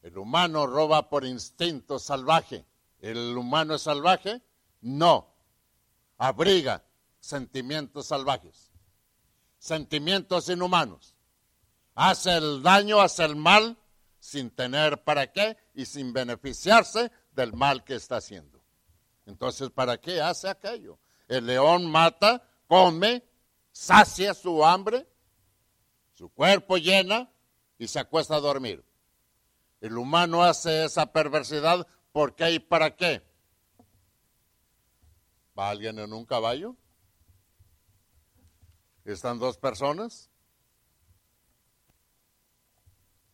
El 0.03 0.19
humano 0.19 0.67
roba 0.67 1.09
por 1.09 1.25
instinto 1.25 1.99
salvaje. 1.99 2.65
¿El 3.01 3.37
humano 3.37 3.75
es 3.75 3.83
salvaje? 3.83 4.43
No. 4.81 5.35
Abriga 6.19 6.85
sentimientos 7.21 8.07
salvajes 8.07 8.71
sentimientos 9.61 10.49
inhumanos. 10.49 11.15
Hace 11.95 12.37
el 12.37 12.63
daño, 12.63 13.01
hace 13.01 13.25
el 13.25 13.37
mal 13.37 13.77
sin 14.19 14.51
tener 14.51 15.05
para 15.05 15.31
qué 15.31 15.57
y 15.75 15.85
sin 15.85 16.13
beneficiarse 16.13 17.13
del 17.33 17.53
mal 17.53 17.85
que 17.85 17.95
está 17.95 18.17
haciendo. 18.17 18.61
Entonces, 19.27 19.71
¿para 19.71 19.99
qué 19.99 20.21
hace 20.21 20.49
aquello? 20.49 20.99
El 21.29 21.47
león 21.47 21.87
mata, 21.87 22.43
come, 22.67 23.23
sacia 23.71 24.35
su 24.35 24.65
hambre, 24.65 25.07
su 26.15 26.29
cuerpo 26.31 26.77
llena 26.77 27.31
y 27.79 27.87
se 27.87 28.01
acuesta 28.01 28.37
a 28.37 28.41
dormir. 28.41 28.85
El 29.81 29.97
humano 29.97 30.43
hace 30.43 30.85
esa 30.85 31.13
perversidad 31.13 31.87
¿por 32.13 32.35
qué 32.35 32.53
y 32.53 32.59
para 32.59 32.97
qué? 32.97 33.23
¿Va 35.59 35.71
alguien 35.71 35.99
en 35.99 36.13
un 36.13 36.25
caballo? 36.25 36.77
Están 39.05 39.39
dos 39.39 39.57
personas. 39.57 40.31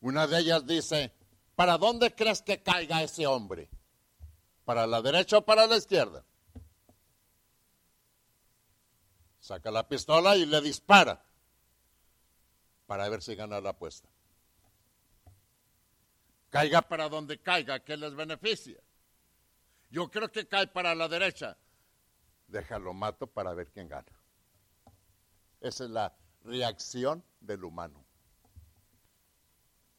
Una 0.00 0.26
de 0.26 0.38
ellas 0.38 0.66
dice, 0.66 1.12
¿para 1.54 1.78
dónde 1.78 2.14
crees 2.14 2.42
que 2.42 2.62
caiga 2.62 3.02
ese 3.02 3.26
hombre? 3.26 3.68
¿Para 4.64 4.87
la 4.87 5.02
derecha 5.02 5.38
o 5.38 5.42
para 5.44 5.66
la 5.66 5.76
izquierda? 5.76 6.24
Saca 9.40 9.70
la 9.70 9.88
pistola 9.88 10.37
y 10.37 10.46
le 10.46 10.61
dispara 10.61 11.24
para 12.87 13.09
ver 13.09 13.22
si 13.22 13.35
gana 13.35 13.61
la 13.61 13.70
apuesta. 13.70 14.09
Caiga 16.50 16.82
para 16.82 17.09
donde 17.09 17.38
caiga, 17.38 17.80
que 17.80 17.96
les 17.96 18.14
beneficia. 18.14 18.80
Yo 19.90 20.11
creo 20.11 20.30
que 20.30 20.46
cae 20.46 20.66
para 20.66 20.94
la 20.94 21.09
derecha. 21.09 21.56
Déjalo 22.48 22.94
mato 22.94 23.26
para 23.26 23.54
ver 23.54 23.70
quién 23.70 23.88
gana. 23.88 24.12
Esa 25.61 25.85
es 25.85 25.90
la 25.90 26.16
reacción 26.44 27.24
del 27.40 27.64
humano. 27.64 28.04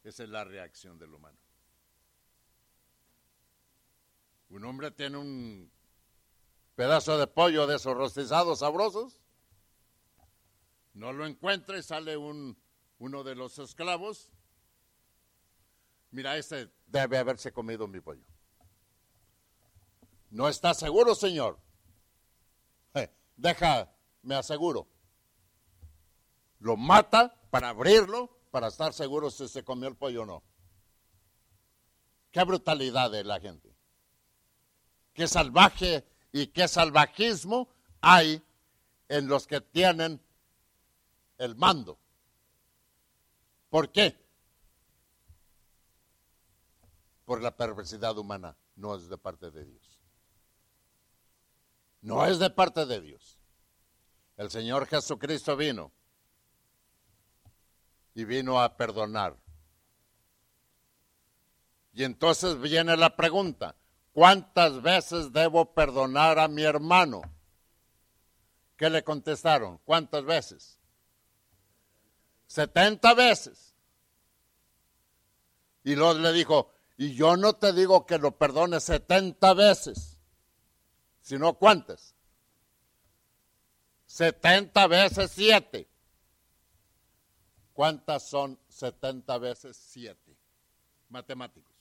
Esa 0.04 0.24
es 0.24 0.28
la 0.30 0.44
reacción 0.44 0.98
del 0.98 1.12
humano. 1.12 1.38
Un 4.50 4.64
hombre 4.64 4.90
tiene 4.90 5.18
un 5.18 5.70
pedazo 6.74 7.18
de 7.18 7.26
pollo 7.26 7.66
de 7.66 7.76
esos 7.76 7.94
rostizados 7.94 8.60
sabrosos, 8.60 9.20
no 10.94 11.12
lo 11.12 11.26
encuentra 11.26 11.78
y 11.78 11.82
sale 11.82 12.16
un, 12.16 12.56
uno 12.98 13.22
de 13.24 13.34
los 13.34 13.58
esclavos. 13.58 14.32
Mira, 16.10 16.36
ese 16.36 16.70
debe 16.86 17.18
haberse 17.18 17.52
comido 17.52 17.86
mi 17.86 18.00
pollo. 18.00 18.24
No 20.30 20.48
está 20.48 20.74
seguro, 20.74 21.14
señor. 21.14 21.58
Eh, 22.94 23.10
deja, 23.36 23.90
me 24.22 24.34
aseguro 24.34 24.88
lo 26.60 26.76
mata 26.76 27.34
para 27.50 27.70
abrirlo, 27.70 28.30
para 28.50 28.68
estar 28.68 28.92
seguro 28.92 29.30
si 29.30 29.48
se 29.48 29.64
comió 29.64 29.88
el 29.88 29.96
pollo 29.96 30.22
o 30.22 30.26
no. 30.26 30.42
Qué 32.30 32.42
brutalidad 32.44 33.10
de 33.10 33.24
la 33.24 33.40
gente. 33.40 33.74
Qué 35.14 35.26
salvaje 35.26 36.04
y 36.32 36.48
qué 36.48 36.68
salvajismo 36.68 37.68
hay 38.00 38.42
en 39.08 39.28
los 39.28 39.46
que 39.46 39.60
tienen 39.60 40.20
el 41.38 41.56
mando. 41.56 41.98
¿Por 43.70 43.90
qué? 43.90 44.16
Por 47.28 47.42
la 47.42 47.54
perversidad 47.54 48.16
humana, 48.16 48.56
no 48.74 48.96
es 48.96 49.10
de 49.10 49.18
parte 49.18 49.50
de 49.50 49.62
Dios. 49.62 50.00
No 52.00 52.24
es 52.24 52.38
de 52.38 52.48
parte 52.48 52.86
de 52.86 53.02
Dios. 53.02 53.38
El 54.38 54.50
Señor 54.50 54.86
Jesucristo 54.86 55.54
vino 55.54 55.92
y 58.14 58.24
vino 58.24 58.58
a 58.58 58.78
perdonar. 58.78 59.36
Y 61.92 62.04
entonces 62.04 62.58
viene 62.62 62.96
la 62.96 63.14
pregunta, 63.14 63.76
¿cuántas 64.14 64.80
veces 64.80 65.30
debo 65.30 65.74
perdonar 65.74 66.38
a 66.38 66.48
mi 66.48 66.62
hermano? 66.62 67.20
¿Qué 68.74 68.88
le 68.88 69.04
contestaron? 69.04 69.76
¿Cuántas 69.84 70.24
veces? 70.24 70.78
70 72.46 73.12
veces. 73.12 73.74
Y 75.84 75.94
luego 75.94 76.14
le 76.14 76.32
dijo, 76.32 76.72
y 76.98 77.14
yo 77.14 77.36
no 77.36 77.52
te 77.52 77.72
digo 77.72 78.04
que 78.06 78.18
lo 78.18 78.32
perdone 78.36 78.80
70 78.80 79.54
veces, 79.54 80.18
sino 81.20 81.54
cuántas. 81.54 82.16
70 84.06 84.86
veces 84.88 85.30
7. 85.30 85.88
¿Cuántas 87.72 88.28
son 88.28 88.58
70 88.68 89.38
veces 89.38 89.76
7? 89.76 90.36
Matemáticos. 91.08 91.76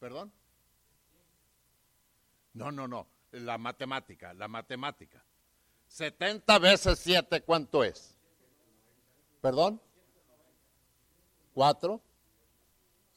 ¿Perdón? 0.00 0.32
No, 2.54 2.72
no, 2.72 2.88
no. 2.88 3.06
La 3.30 3.56
matemática, 3.56 4.34
la 4.34 4.48
matemática. 4.48 5.24
70 5.86 6.58
veces 6.58 6.98
7, 6.98 7.42
¿cuánto 7.42 7.84
es? 7.84 8.16
¿Perdón? 9.40 9.80
4, 11.54 12.00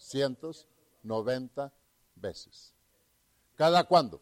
190 0.04 1.72
veces. 2.16 2.74
¿Cada 3.56 3.86
cuándo? 3.86 4.22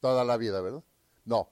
Toda 0.00 0.24
la 0.24 0.36
vida, 0.36 0.60
¿verdad? 0.60 0.84
No, 1.24 1.48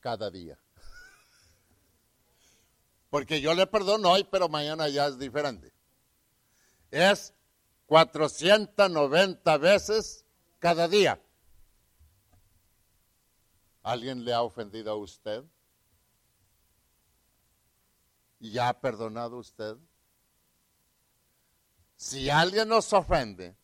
cada 0.00 0.30
día. 0.30 0.58
Porque 3.10 3.40
yo 3.40 3.54
le 3.54 3.66
perdono 3.66 4.12
hoy, 4.12 4.24
pero 4.24 4.48
mañana 4.48 4.88
ya 4.88 5.06
es 5.06 5.18
diferente. 5.18 5.72
Es 6.90 7.32
490 7.86 9.58
veces 9.58 10.24
cada 10.58 10.86
día. 10.86 11.20
¿Alguien 13.82 14.24
le 14.24 14.34
ha 14.34 14.42
ofendido 14.42 14.92
a 14.92 14.96
usted? 14.96 15.44
¿Y 18.38 18.50
ya 18.50 18.68
ha 18.68 18.80
perdonado 18.80 19.38
usted? 19.38 19.76
Si 21.96 22.28
alguien 22.28 22.68
nos 22.68 22.92
ofende, 22.92 23.56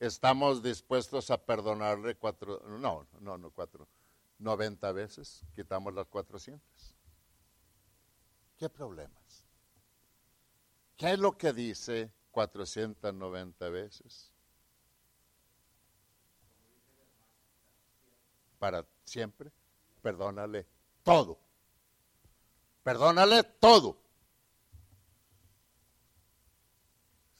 estamos 0.00 0.62
dispuestos 0.62 1.30
a 1.30 1.36
perdonarle 1.38 2.16
cuatro, 2.16 2.60
no, 2.66 3.06
no, 3.20 3.36
no 3.36 3.50
cuatro, 3.50 3.86
90 4.38 4.92
veces, 4.92 5.42
quitamos 5.54 5.92
las 5.94 6.06
400. 6.08 6.62
¿Qué 8.56 8.68
problemas? 8.70 9.44
¿Qué 10.96 11.12
es 11.12 11.18
lo 11.18 11.36
que 11.36 11.52
dice 11.52 12.10
490 12.30 13.68
veces? 13.68 14.32
Para 18.58 18.86
siempre, 19.04 19.52
perdónale 20.00 20.66
todo. 21.02 21.38
Perdónale 22.82 23.42
todo. 23.42 24.03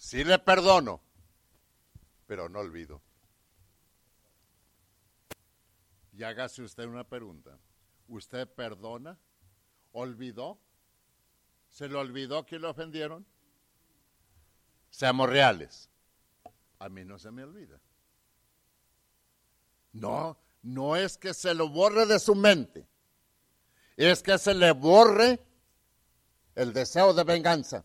Sí 0.05 0.23
le 0.23 0.39
perdono, 0.39 1.01
pero 2.27 2.51
no 2.51 2.59
olvido. 2.59 3.01
Y 6.13 6.23
hágase 6.23 6.61
usted 6.61 6.85
una 6.85 7.09
pregunta. 7.09 7.59
¿Usted 8.09 8.47
perdona? 8.47 9.19
¿Olvidó? 9.93 10.59
¿Se 11.71 11.89
le 11.89 11.97
olvidó 11.97 12.45
que 12.45 12.59
lo 12.59 12.69
ofendieron? 12.69 13.25
Seamos 14.91 15.31
reales. 15.31 15.89
A 16.81 16.91
mí 16.91 17.03
no 17.03 17.19
se 17.19 17.31
me 17.31 17.43
olvida. 17.43 17.81
No, 19.95 20.37
no 20.61 20.97
es 20.97 21.17
que 21.17 21.33
se 21.33 21.55
lo 21.55 21.71
borre 21.71 22.05
de 22.05 22.19
su 22.19 22.35
mente. 22.35 22.87
Es 23.97 24.23
que 24.23 24.37
se 24.37 24.53
le 24.53 24.73
borre 24.73 25.41
el 26.57 26.75
deseo 26.75 27.15
de 27.15 27.25
venganza. 27.25 27.83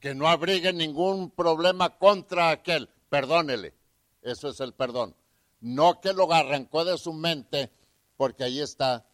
Que 0.00 0.14
no 0.14 0.28
abrigue 0.28 0.72
ningún 0.72 1.30
problema 1.30 1.98
contra 1.98 2.50
aquel. 2.50 2.88
Perdónele. 3.08 3.74
Eso 4.22 4.48
es 4.48 4.60
el 4.60 4.72
perdón. 4.72 5.14
No 5.60 6.00
que 6.00 6.12
lo 6.12 6.32
arrancó 6.32 6.84
de 6.84 6.98
su 6.98 7.12
mente, 7.12 7.70
porque 8.16 8.44
ahí 8.44 8.60
está 8.60 9.06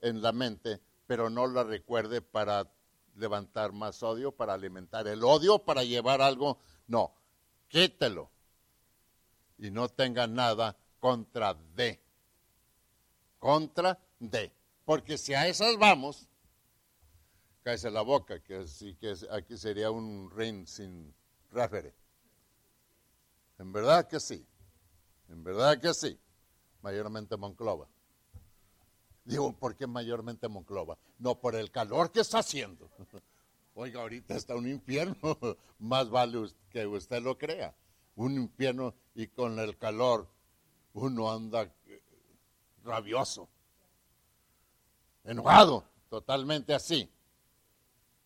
en 0.00 0.22
la 0.22 0.32
mente, 0.32 0.80
pero 1.06 1.28
no 1.28 1.46
lo 1.46 1.64
recuerde 1.64 2.22
para 2.22 2.70
levantar 3.16 3.72
más 3.72 4.02
odio, 4.02 4.32
para 4.32 4.54
alimentar 4.54 5.08
el 5.08 5.24
odio, 5.24 5.58
para 5.58 5.82
llevar 5.82 6.22
algo. 6.22 6.58
No, 6.86 7.12
quítelo. 7.68 8.30
Y 9.58 9.70
no 9.70 9.88
tenga 9.88 10.26
nada 10.26 10.76
contra 11.00 11.54
de. 11.74 12.00
Contra 13.40 13.98
de. 14.20 14.52
Porque 14.84 15.18
si 15.18 15.34
a 15.34 15.48
esas 15.48 15.76
vamos, 15.78 16.27
cáese 17.68 17.90
la 17.90 18.00
boca, 18.00 18.40
que, 18.40 18.66
sí, 18.66 18.94
que 18.94 19.14
aquí 19.30 19.58
sería 19.58 19.90
un 19.90 20.30
ring 20.30 20.66
sin 20.66 21.14
refere. 21.50 21.94
En 23.58 23.70
verdad 23.72 24.08
que 24.08 24.18
sí. 24.18 24.42
En 25.28 25.44
verdad 25.44 25.78
que 25.78 25.92
sí. 25.92 26.18
Mayormente 26.80 27.36
Monclova. 27.36 27.86
Digo, 29.22 29.52
¿por 29.52 29.76
qué 29.76 29.86
mayormente 29.86 30.48
Monclova? 30.48 30.96
No, 31.18 31.38
por 31.38 31.56
el 31.56 31.70
calor 31.70 32.10
que 32.10 32.20
está 32.20 32.38
haciendo. 32.38 32.88
Oiga, 33.74 34.00
ahorita 34.00 34.34
está 34.34 34.54
un 34.54 34.66
infierno. 34.66 35.18
Más 35.78 36.08
vale 36.08 36.48
que 36.70 36.86
usted 36.86 37.20
lo 37.20 37.36
crea. 37.36 37.74
Un 38.16 38.32
infierno 38.32 38.94
y 39.14 39.26
con 39.26 39.58
el 39.58 39.76
calor 39.76 40.26
uno 40.94 41.30
anda 41.30 41.70
eh, 41.84 42.02
rabioso, 42.82 43.46
enojado, 45.22 45.84
totalmente 46.08 46.72
así. 46.72 47.12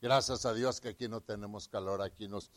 Gracias 0.02 0.44
a 0.46 0.52
Dios 0.52 0.80
que 0.80 0.88
aquí 0.88 1.06
no 1.06 1.20
tenemos 1.20 1.68
calor, 1.68 2.02
aquí 2.02 2.26
nos 2.26 2.50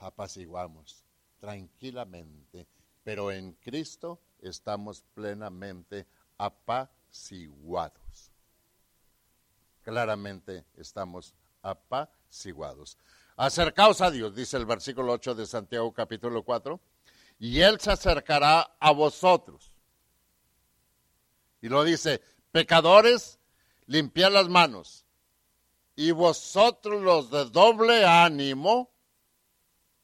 apaciguamos 0.00 1.04
tranquilamente, 1.38 2.66
pero 3.04 3.30
en 3.30 3.52
Cristo 3.52 4.18
estamos 4.40 5.04
plenamente 5.12 6.06
apaciguados. 6.38 8.32
Claramente 9.82 10.64
estamos 10.78 11.34
apaciguados. 11.60 12.96
Acercaos 13.36 14.00
a 14.00 14.10
Dios, 14.10 14.34
dice 14.34 14.56
el 14.56 14.64
versículo 14.64 15.12
8 15.12 15.34
de 15.34 15.44
Santiago 15.44 15.92
capítulo 15.92 16.42
4, 16.42 16.80
y 17.38 17.60
Él 17.60 17.78
se 17.80 17.90
acercará 17.90 18.76
a 18.80 18.92
vosotros. 18.92 19.72
Y 21.60 21.68
lo 21.68 21.84
dice, 21.84 22.22
pecadores, 22.50 23.38
limpiad 23.84 24.32
las 24.32 24.48
manos, 24.48 25.04
y 26.00 26.12
vosotros 26.12 27.02
los 27.02 27.28
de 27.28 27.46
doble 27.46 28.04
ánimo, 28.06 28.88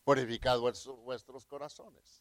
purificad 0.03 0.59
vuestros 0.59 1.47
corazones. 1.47 2.21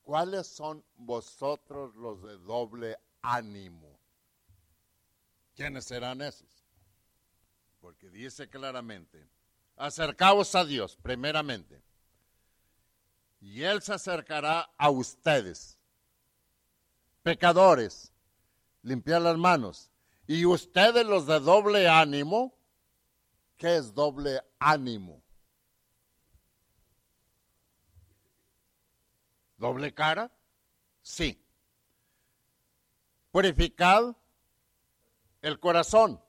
¿Cuáles 0.00 0.46
son 0.46 0.82
vosotros 0.94 1.94
los 1.94 2.22
de 2.22 2.38
doble 2.38 2.98
ánimo? 3.20 4.00
¿Quiénes 5.54 5.84
serán 5.84 6.22
esos? 6.22 6.64
Porque 7.82 8.08
dice 8.08 8.48
claramente, 8.48 9.28
acercaos 9.76 10.54
a 10.54 10.64
Dios 10.64 10.96
primeramente, 10.96 11.82
y 13.42 13.60
Él 13.60 13.82
se 13.82 13.92
acercará 13.92 14.70
a 14.78 14.88
ustedes, 14.88 15.78
pecadores, 17.22 18.10
limpiar 18.80 19.20
las 19.20 19.36
manos, 19.36 19.90
y 20.26 20.44
ustedes 20.46 21.06
los 21.06 21.26
de 21.26 21.40
doble 21.40 21.88
ánimo, 21.88 22.54
¿qué 23.56 23.76
es 23.76 23.94
doble 23.94 24.40
ánimo? 24.58 25.22
¿Doble 29.58 29.92
cara? 29.94 30.30
Sí. 31.02 31.40
Purificad 33.30 34.16
el 35.42 35.60
corazón. 35.60 36.22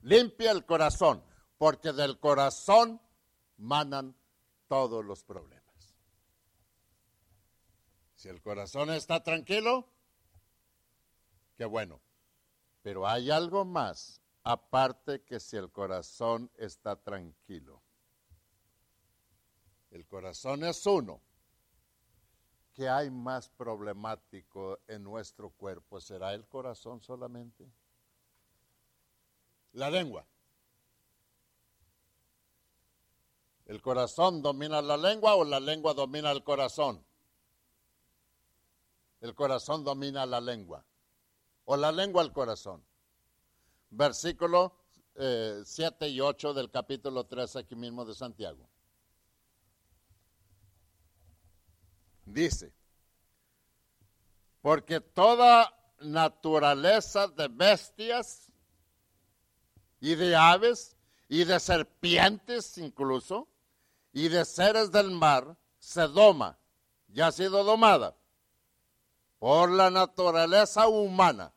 Limpia 0.00 0.50
el 0.50 0.64
corazón, 0.64 1.24
porque 1.58 1.92
del 1.92 2.18
corazón 2.18 3.00
manan 3.56 4.16
todos 4.68 5.04
los 5.04 5.22
problemas. 5.22 5.62
Si 8.14 8.28
el 8.28 8.40
corazón 8.40 8.90
está 8.90 9.22
tranquilo, 9.22 9.88
qué 11.56 11.64
bueno. 11.66 12.00
Pero 12.82 13.06
hay 13.06 13.30
algo 13.30 13.64
más, 13.64 14.20
aparte 14.42 15.22
que 15.22 15.40
si 15.40 15.56
el 15.56 15.70
corazón 15.70 16.50
está 16.56 16.96
tranquilo. 16.96 17.82
El 19.90 20.06
corazón 20.06 20.64
es 20.64 20.84
uno 20.86 21.22
¿Qué 22.74 22.88
hay 22.88 23.10
más 23.10 23.50
problemático 23.50 24.80
en 24.86 25.02
nuestro 25.02 25.50
cuerpo? 25.50 26.00
¿Será 26.00 26.32
el 26.32 26.46
corazón 26.46 27.02
solamente? 27.02 27.70
La 29.72 29.90
lengua. 29.90 30.26
¿El 33.66 33.82
corazón 33.82 34.42
domina 34.42 34.80
la 34.80 34.96
lengua 34.96 35.34
o 35.34 35.44
la 35.44 35.60
lengua 35.60 35.92
domina 35.92 36.30
el 36.30 36.42
corazón? 36.42 37.04
El 39.20 39.34
corazón 39.34 39.84
domina 39.84 40.24
la 40.24 40.40
lengua. 40.40 40.84
O 41.64 41.76
la 41.76 41.92
lengua 41.92 42.22
el 42.22 42.32
corazón. 42.32 42.84
Versículo 43.90 44.74
7 45.14 46.06
eh, 46.06 46.08
y 46.08 46.20
8 46.20 46.54
del 46.54 46.70
capítulo 46.70 47.24
3 47.24 47.56
aquí 47.56 47.76
mismo 47.76 48.04
de 48.04 48.14
Santiago. 48.14 48.68
dice, 52.32 52.72
porque 54.60 55.00
toda 55.00 55.74
naturaleza 56.00 57.28
de 57.28 57.48
bestias 57.48 58.50
y 60.00 60.14
de 60.14 60.34
aves 60.34 60.96
y 61.28 61.44
de 61.44 61.60
serpientes 61.60 62.76
incluso 62.78 63.48
y 64.12 64.28
de 64.28 64.44
seres 64.44 64.90
del 64.90 65.10
mar 65.10 65.56
se 65.78 66.02
doma, 66.02 66.58
ya 67.08 67.28
ha 67.28 67.32
sido 67.32 67.64
domada 67.64 68.16
por 69.42 69.72
la 69.72 69.90
naturaleza 69.90 70.86
humana. 70.86 71.52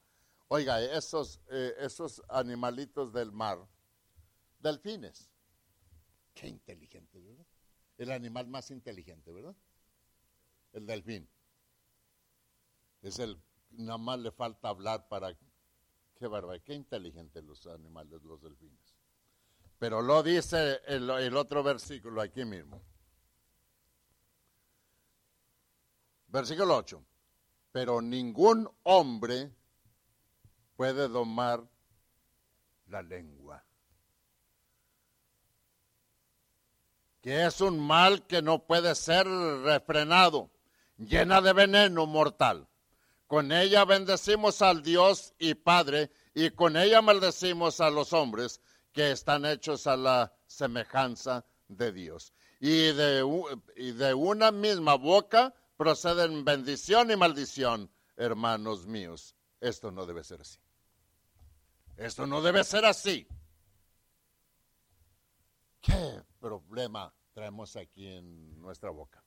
Oiga, 0.48 0.82
esos, 0.82 1.40
eh, 1.52 1.76
esos 1.78 2.20
animalitos 2.30 3.14
del 3.14 3.32
mar, 3.32 3.60
delfines, 4.58 5.30
qué 6.34 6.48
inteligente, 6.48 7.20
¿verdad? 7.20 7.46
El 8.00 8.12
animal 8.12 8.48
más 8.48 8.72
inteligente, 8.72 9.32
¿verdad? 9.32 9.56
el 10.74 10.88
delfín. 10.88 11.30
Es 13.04 13.20
el, 13.20 13.40
nada 13.70 14.00
más 14.00 14.18
le 14.18 14.32
falta 14.32 14.70
hablar 14.70 15.08
para, 15.08 15.38
qué 16.16 16.26
barbaridad, 16.26 16.66
qué 16.66 16.74
inteligentes 16.74 17.44
los 17.44 17.68
animales, 17.68 18.20
los 18.24 18.42
delfines. 18.42 18.98
Pero 19.78 20.02
lo 20.02 20.24
dice 20.24 20.82
el, 20.88 21.08
el 21.08 21.38
otro 21.38 21.62
versículo 21.62 22.20
aquí 22.20 22.46
mismo. 22.46 22.82
Versículo 26.30 26.78
8. 26.78 27.06
Pero 27.76 28.02
ningún 28.02 28.72
hombre 28.84 29.52
puede 30.78 31.10
domar 31.10 31.62
la 32.88 33.02
lengua. 33.02 33.66
que 37.22 37.44
es 37.44 37.60
un 37.60 37.80
mal 37.80 38.26
que 38.28 38.42
no 38.44 38.68
puede 38.68 38.96
ser 38.96 39.28
refrenado, 39.28 40.52
llena 40.96 41.42
de 41.42 41.52
veneno 41.52 42.06
mortal. 42.06 42.68
Con 43.26 43.52
ella 43.52 43.84
bendecimos 43.84 44.62
al 44.62 44.82
Dios 44.82 45.34
y 45.38 45.56
Padre, 45.56 46.12
y 46.34 46.52
con 46.52 46.78
ella 46.78 47.02
maldecimos 47.02 47.82
a 47.82 47.90
los 47.90 48.14
hombres 48.14 48.62
que 48.94 49.12
están 49.12 49.44
hechos 49.44 49.86
a 49.88 49.98
la 49.98 50.32
semejanza 50.46 51.44
de 51.68 51.92
Dios. 51.92 52.32
Y 52.60 52.92
de, 52.94 53.24
una 54.14 54.52
misma 54.52 54.94
boca 54.94 55.54
proceden 55.78 56.46
bendición 56.46 57.12
y 57.12 57.16
maldición, 57.16 57.92
hermanos 58.16 58.86
míos. 58.86 59.36
Esto 59.60 59.92
no 59.92 60.06
debe 60.06 60.24
ser 60.24 60.42
así. 60.42 60.60
Esto 61.98 62.28
no 62.28 62.42
debe 62.42 62.64
ser 62.64 62.86
así. 62.86 63.28
¿Qué 65.82 66.22
problema 66.40 67.14
traemos 67.34 67.76
aquí 67.76 68.08
en 68.08 68.60
nuestra 68.62 68.90
boca? 68.90 69.24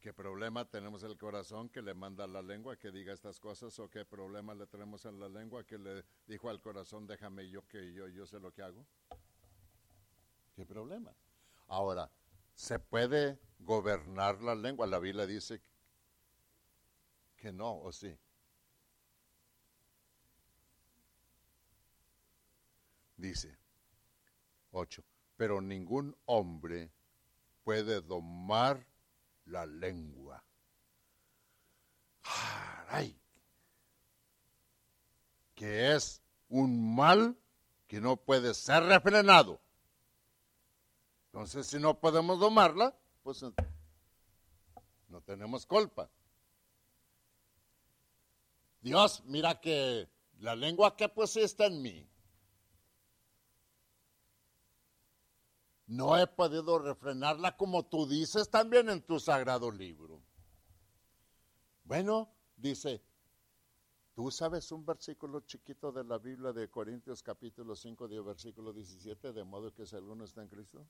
¿Qué 0.00 0.14
problema 0.14 0.64
tenemos 0.64 1.02
el 1.02 1.18
corazón 1.18 1.68
que 1.68 1.82
le 1.82 1.92
manda 1.92 2.26
la 2.26 2.40
lengua 2.40 2.76
que 2.76 2.90
diga 2.90 3.12
estas 3.12 3.38
cosas? 3.38 3.78
¿O 3.78 3.90
qué 3.90 4.06
problema 4.06 4.54
le 4.54 4.66
tenemos 4.66 5.04
en 5.04 5.20
la 5.20 5.28
lengua 5.28 5.64
que 5.64 5.76
le 5.78 6.04
dijo 6.26 6.48
al 6.48 6.60
corazón, 6.60 7.06
déjame 7.06 7.48
yo 7.50 7.66
que 7.68 7.92
yo, 7.92 8.08
yo 8.08 8.26
sé 8.26 8.40
lo 8.40 8.50
que 8.50 8.62
hago? 8.62 8.86
¿Qué 10.54 10.64
problema? 10.64 11.14
Ahora, 11.70 12.10
¿se 12.52 12.80
puede 12.80 13.38
gobernar 13.60 14.42
la 14.42 14.56
lengua? 14.56 14.88
La 14.88 14.98
Biblia 14.98 15.24
dice 15.24 15.62
que 17.36 17.52
no, 17.52 17.78
¿o 17.78 17.92
sí? 17.92 18.18
Dice 23.16 23.56
8. 24.72 25.04
Pero 25.36 25.60
ningún 25.60 26.16
hombre 26.24 26.90
puede 27.62 28.00
domar 28.00 28.84
la 29.44 29.64
lengua. 29.64 30.42
¡Ay! 32.88 33.16
Que 35.54 35.94
es 35.94 36.20
un 36.48 36.96
mal 36.96 37.38
que 37.86 38.00
no 38.00 38.16
puede 38.16 38.54
ser 38.54 38.82
refrenado. 38.82 39.60
Entonces, 41.32 41.68
si 41.68 41.78
no 41.78 41.98
podemos 42.00 42.40
domarla, 42.40 42.96
pues 43.22 43.44
no 45.08 45.20
tenemos 45.22 45.64
culpa. 45.64 46.10
Dios, 48.80 49.22
mira 49.26 49.60
que 49.60 50.08
la 50.38 50.56
lengua 50.56 50.96
que 50.96 51.08
pusiste 51.08 51.66
en 51.66 51.82
mí, 51.82 52.10
no 55.86 56.16
he 56.16 56.26
podido 56.26 56.78
refrenarla 56.78 57.56
como 57.56 57.84
tú 57.84 58.06
dices 58.06 58.48
también 58.48 58.88
en 58.88 59.02
tu 59.02 59.20
sagrado 59.20 59.70
libro. 59.70 60.22
Bueno, 61.84 62.32
dice, 62.56 63.02
¿tú 64.14 64.30
sabes 64.30 64.70
un 64.72 64.86
versículo 64.86 65.40
chiquito 65.40 65.92
de 65.92 66.04
la 66.04 66.18
Biblia 66.18 66.52
de 66.52 66.70
Corintios 66.70 67.22
capítulo 67.22 67.74
5, 67.74 68.08
versículo 68.24 68.72
17, 68.72 69.32
de 69.32 69.44
modo 69.44 69.72
que 69.74 69.84
si 69.84 69.96
alguno 69.96 70.24
está 70.24 70.42
en 70.42 70.48
Cristo? 70.48 70.86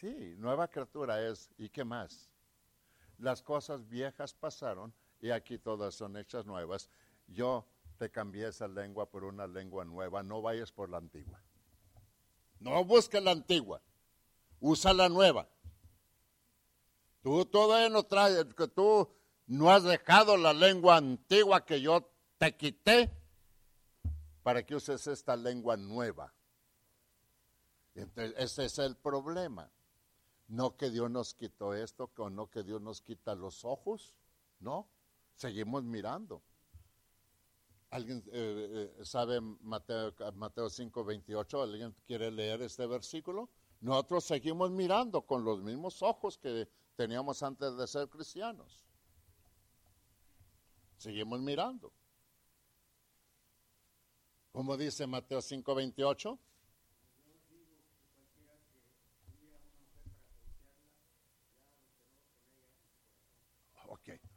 Sí, 0.00 0.34
nueva 0.38 0.66
criatura 0.66 1.20
es, 1.28 1.50
¿y 1.58 1.68
qué 1.68 1.84
más? 1.84 2.30
Las 3.18 3.42
cosas 3.42 3.86
viejas 3.86 4.32
pasaron 4.32 4.94
y 5.20 5.28
aquí 5.28 5.58
todas 5.58 5.94
son 5.94 6.16
hechas 6.16 6.46
nuevas. 6.46 6.88
Yo 7.26 7.66
te 7.98 8.10
cambié 8.10 8.48
esa 8.48 8.66
lengua 8.66 9.10
por 9.10 9.24
una 9.24 9.46
lengua 9.46 9.84
nueva, 9.84 10.22
no 10.22 10.40
vayas 10.40 10.72
por 10.72 10.88
la 10.88 10.96
antigua. 10.96 11.38
No 12.60 12.82
busques 12.82 13.22
la 13.22 13.32
antigua, 13.32 13.82
usa 14.58 14.94
la 14.94 15.10
nueva. 15.10 15.46
Tú 17.22 17.44
todavía 17.44 17.90
no 17.90 18.02
traes, 18.04 18.46
que 18.54 18.68
tú 18.68 19.06
no 19.48 19.70
has 19.70 19.82
dejado 19.82 20.38
la 20.38 20.54
lengua 20.54 20.96
antigua 20.96 21.66
que 21.66 21.82
yo 21.82 22.10
te 22.38 22.56
quité 22.56 23.10
para 24.42 24.64
que 24.64 24.74
uses 24.74 25.06
esta 25.06 25.36
lengua 25.36 25.76
nueva. 25.76 26.32
Entonces, 27.94 28.34
ese 28.38 28.64
es 28.64 28.78
el 28.78 28.96
problema. 28.96 29.70
No 30.50 30.76
que 30.76 30.90
Dios 30.90 31.08
nos 31.08 31.32
quitó 31.32 31.74
esto, 31.74 32.10
no 32.28 32.50
que 32.50 32.64
Dios 32.64 32.82
nos 32.82 33.00
quita 33.00 33.36
los 33.36 33.64
ojos, 33.64 34.16
no, 34.58 34.88
seguimos 35.36 35.84
mirando. 35.84 36.42
¿Alguien 37.90 38.18
eh, 38.32 38.92
eh, 38.98 39.04
sabe 39.04 39.40
Mateo, 39.40 40.12
Mateo 40.34 40.68
5, 40.68 41.04
28? 41.04 41.62
¿Alguien 41.62 41.94
quiere 42.04 42.32
leer 42.32 42.62
este 42.62 42.84
versículo? 42.88 43.48
Nosotros 43.80 44.24
seguimos 44.24 44.72
mirando 44.72 45.22
con 45.22 45.44
los 45.44 45.62
mismos 45.62 46.02
ojos 46.02 46.36
que 46.36 46.68
teníamos 46.96 47.44
antes 47.44 47.76
de 47.76 47.86
ser 47.86 48.08
cristianos. 48.08 48.84
Seguimos 50.96 51.40
mirando. 51.40 51.92
¿Cómo 54.50 54.76
dice 54.76 55.06
Mateo 55.06 55.40
5, 55.40 55.74
28? 55.76 56.38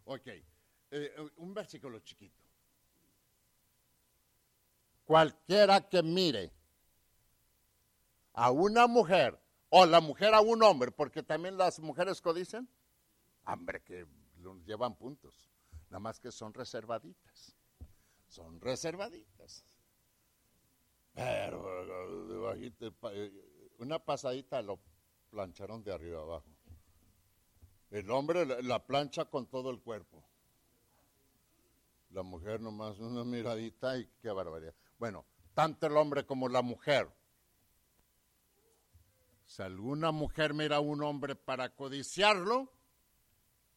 Ok, 0.06 0.22
ok. 0.22 0.28
Eh, 0.92 1.16
un 1.38 1.54
versículo 1.54 2.00
chiquito 2.00 2.44
cualquiera 5.06 5.82
que 5.88 6.02
mire 6.02 6.52
a 8.34 8.52
una 8.52 8.88
mujer 8.88 9.40
o 9.70 9.86
la 9.86 10.02
mujer 10.02 10.34
a 10.34 10.42
un 10.42 10.62
hombre, 10.64 10.92
porque 10.92 11.24
también 11.24 11.58
las 11.58 11.80
mujeres 11.80 12.22
codicen, 12.22 12.70
hombre, 13.46 13.82
que 13.84 14.06
llevan 14.66 14.96
puntos, 14.96 15.50
nada 15.90 16.00
más 16.00 16.20
que 16.20 16.32
son 16.32 16.54
reservaditas, 16.54 17.56
son 18.28 18.62
reservaditas. 18.62 19.64
Pero 21.14 22.56
una 23.78 24.00
pasadita 24.00 24.62
lo 24.62 24.80
plancharon 25.30 25.84
de 25.84 25.94
arriba 25.94 26.22
abajo. 26.22 26.53
El 27.94 28.10
hombre 28.10 28.64
la 28.64 28.84
plancha 28.88 29.26
con 29.26 29.46
todo 29.46 29.70
el 29.70 29.80
cuerpo. 29.80 30.24
La 32.10 32.24
mujer 32.24 32.60
nomás 32.60 32.98
una 32.98 33.24
miradita 33.24 34.00
y 34.00 34.10
qué 34.20 34.32
barbaridad. 34.32 34.74
Bueno, 34.98 35.28
tanto 35.54 35.86
el 35.86 35.96
hombre 35.96 36.26
como 36.26 36.50
la 36.50 36.64
mujer. 36.64 37.08
Si 39.46 39.62
alguna 39.62 40.12
mujer 40.12 40.56
mira 40.56 40.78
a 40.78 40.80
un 40.80 41.04
hombre 41.04 41.36
para 41.36 41.70
codiciarlo, 41.76 42.74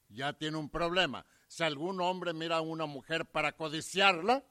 ya 0.09 0.33
tiene 0.33 0.57
un 0.57 0.71
problema. 0.71 1.27
Si 1.47 1.63
algún 1.63 2.01
hombre 2.01 2.33
mira 2.33 2.57
a 2.57 2.63
una 2.63 2.87
mujer 2.87 3.27
para 3.27 3.53
codiciarla, 3.53 4.43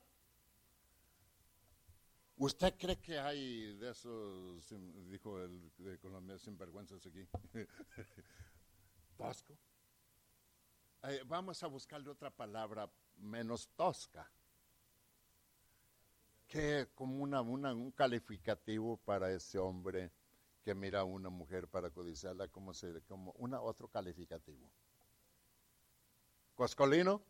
¿usted 2.37 2.75
cree 2.77 2.99
que 2.99 3.17
hay 3.17 3.75
de 3.77 3.89
esos, 3.89 4.71
dijo 5.09 5.41
el 5.41 5.71
de 5.79 5.97
Colombia, 5.97 6.37
sinvergüenzas 6.37 7.03
aquí? 7.07 7.27
Tosco. 9.17 9.57
Eh, 11.03 11.21
vamos 11.25 11.61
a 11.63 11.67
buscarle 11.67 12.09
otra 12.09 12.29
palabra 12.31 12.89
menos 13.17 13.69
tosca 13.75 14.29
que 16.47 16.87
como 16.95 17.23
una, 17.23 17.41
un 17.41 17.91
calificativo 17.91 18.97
para 18.97 19.31
ese 19.31 19.57
hombre 19.59 20.11
que 20.63 20.73
mira 20.73 21.01
a 21.01 21.03
una 21.03 21.29
mujer 21.29 21.67
para 21.67 21.89
codiciarla 21.91 22.47
como, 22.47 22.73
se, 22.73 23.01
como 23.01 23.31
una, 23.33 23.61
otro 23.61 23.87
calificativo. 23.87 24.67
Coscolino. 26.55 27.21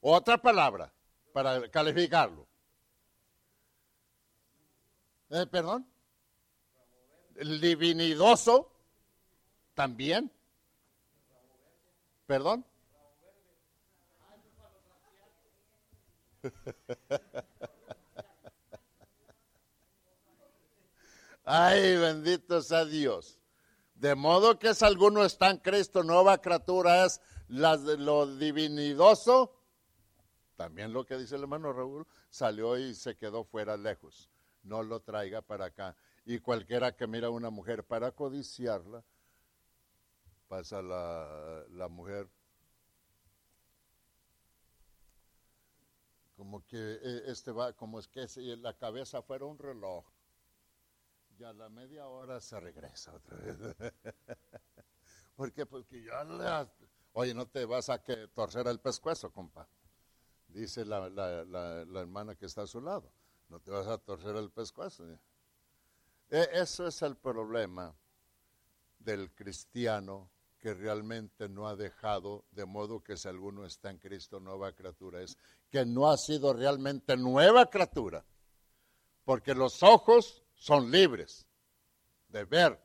Otra 0.00 0.38
palabra 0.38 0.92
para 1.32 1.68
calificarlo. 1.70 2.46
Eh, 5.30 5.46
¿Perdón? 5.46 5.86
Divinidoso 7.60 8.73
también. 9.74 10.30
¿Perdón? 12.26 12.64
Ay, 21.44 21.96
bendito 21.98 22.62
sea 22.62 22.84
Dios. 22.86 23.38
De 23.94 24.14
modo 24.14 24.58
que 24.58 24.74
si 24.74 24.84
alguno 24.84 25.24
está 25.24 25.50
en 25.50 25.58
Cristo, 25.58 26.02
nueva 26.02 26.38
criatura 26.38 27.04
es 27.04 27.20
lo 27.48 28.26
divinidoso. 28.36 29.54
También 30.56 30.92
lo 30.92 31.04
que 31.04 31.16
dice 31.18 31.36
el 31.36 31.42
hermano 31.42 31.72
Raúl, 31.72 32.06
salió 32.30 32.78
y 32.78 32.94
se 32.94 33.16
quedó 33.16 33.44
fuera 33.44 33.76
lejos. 33.76 34.30
No 34.62 34.82
lo 34.82 35.00
traiga 35.00 35.42
para 35.42 35.66
acá. 35.66 35.96
Y 36.24 36.38
cualquiera 36.38 36.96
que 36.96 37.06
mira 37.06 37.26
a 37.26 37.30
una 37.30 37.50
mujer 37.50 37.84
para 37.84 38.12
codiciarla, 38.12 39.04
pasa 40.48 40.82
la, 40.82 41.64
la 41.70 41.88
mujer 41.88 42.28
como 46.36 46.66
que 46.66 46.76
eh, 46.76 47.22
este 47.26 47.52
va, 47.52 47.72
como 47.72 47.98
es 47.98 48.08
que 48.08 48.28
si 48.28 48.54
la 48.56 48.76
cabeza 48.76 49.22
fuera 49.22 49.44
un 49.44 49.58
reloj. 49.58 50.04
Y 51.38 51.42
a 51.42 51.52
la 51.52 51.68
media 51.68 52.06
hora 52.06 52.40
se 52.40 52.60
regresa 52.60 53.12
otra 53.14 53.36
vez. 53.38 53.56
Porque 55.36 55.66
Porque 55.66 56.04
ya 56.04 56.22
le, 56.22 56.70
oye, 57.12 57.34
no 57.34 57.46
te 57.46 57.64
vas 57.64 57.88
a 57.88 58.02
que 58.02 58.28
torcer 58.28 58.66
el 58.68 58.78
pescuezo, 58.78 59.32
compa. 59.32 59.68
Dice 60.48 60.84
la, 60.84 61.08
la, 61.08 62.00
hermana 62.00 62.36
que 62.36 62.46
está 62.46 62.62
a 62.62 62.66
su 62.66 62.80
lado. 62.80 63.10
No 63.48 63.58
te 63.58 63.70
vas 63.70 63.86
a 63.88 63.98
torcer 63.98 64.36
el 64.36 64.50
pescuezo. 64.50 65.04
E, 66.30 66.48
eso 66.52 66.86
es 66.86 67.02
el 67.02 67.16
problema 67.16 67.92
del 69.00 69.32
cristiano 69.34 70.30
que 70.64 70.72
realmente 70.72 71.46
no 71.46 71.68
ha 71.68 71.76
dejado, 71.76 72.46
de 72.50 72.64
modo 72.64 73.04
que 73.04 73.18
si 73.18 73.28
alguno 73.28 73.66
está 73.66 73.90
en 73.90 73.98
Cristo, 73.98 74.40
nueva 74.40 74.72
criatura 74.72 75.20
es, 75.20 75.36
que 75.68 75.84
no 75.84 76.10
ha 76.10 76.16
sido 76.16 76.54
realmente 76.54 77.18
nueva 77.18 77.68
criatura, 77.68 78.24
porque 79.26 79.54
los 79.54 79.82
ojos 79.82 80.42
son 80.54 80.90
libres 80.90 81.46
de 82.28 82.44
ver. 82.46 82.82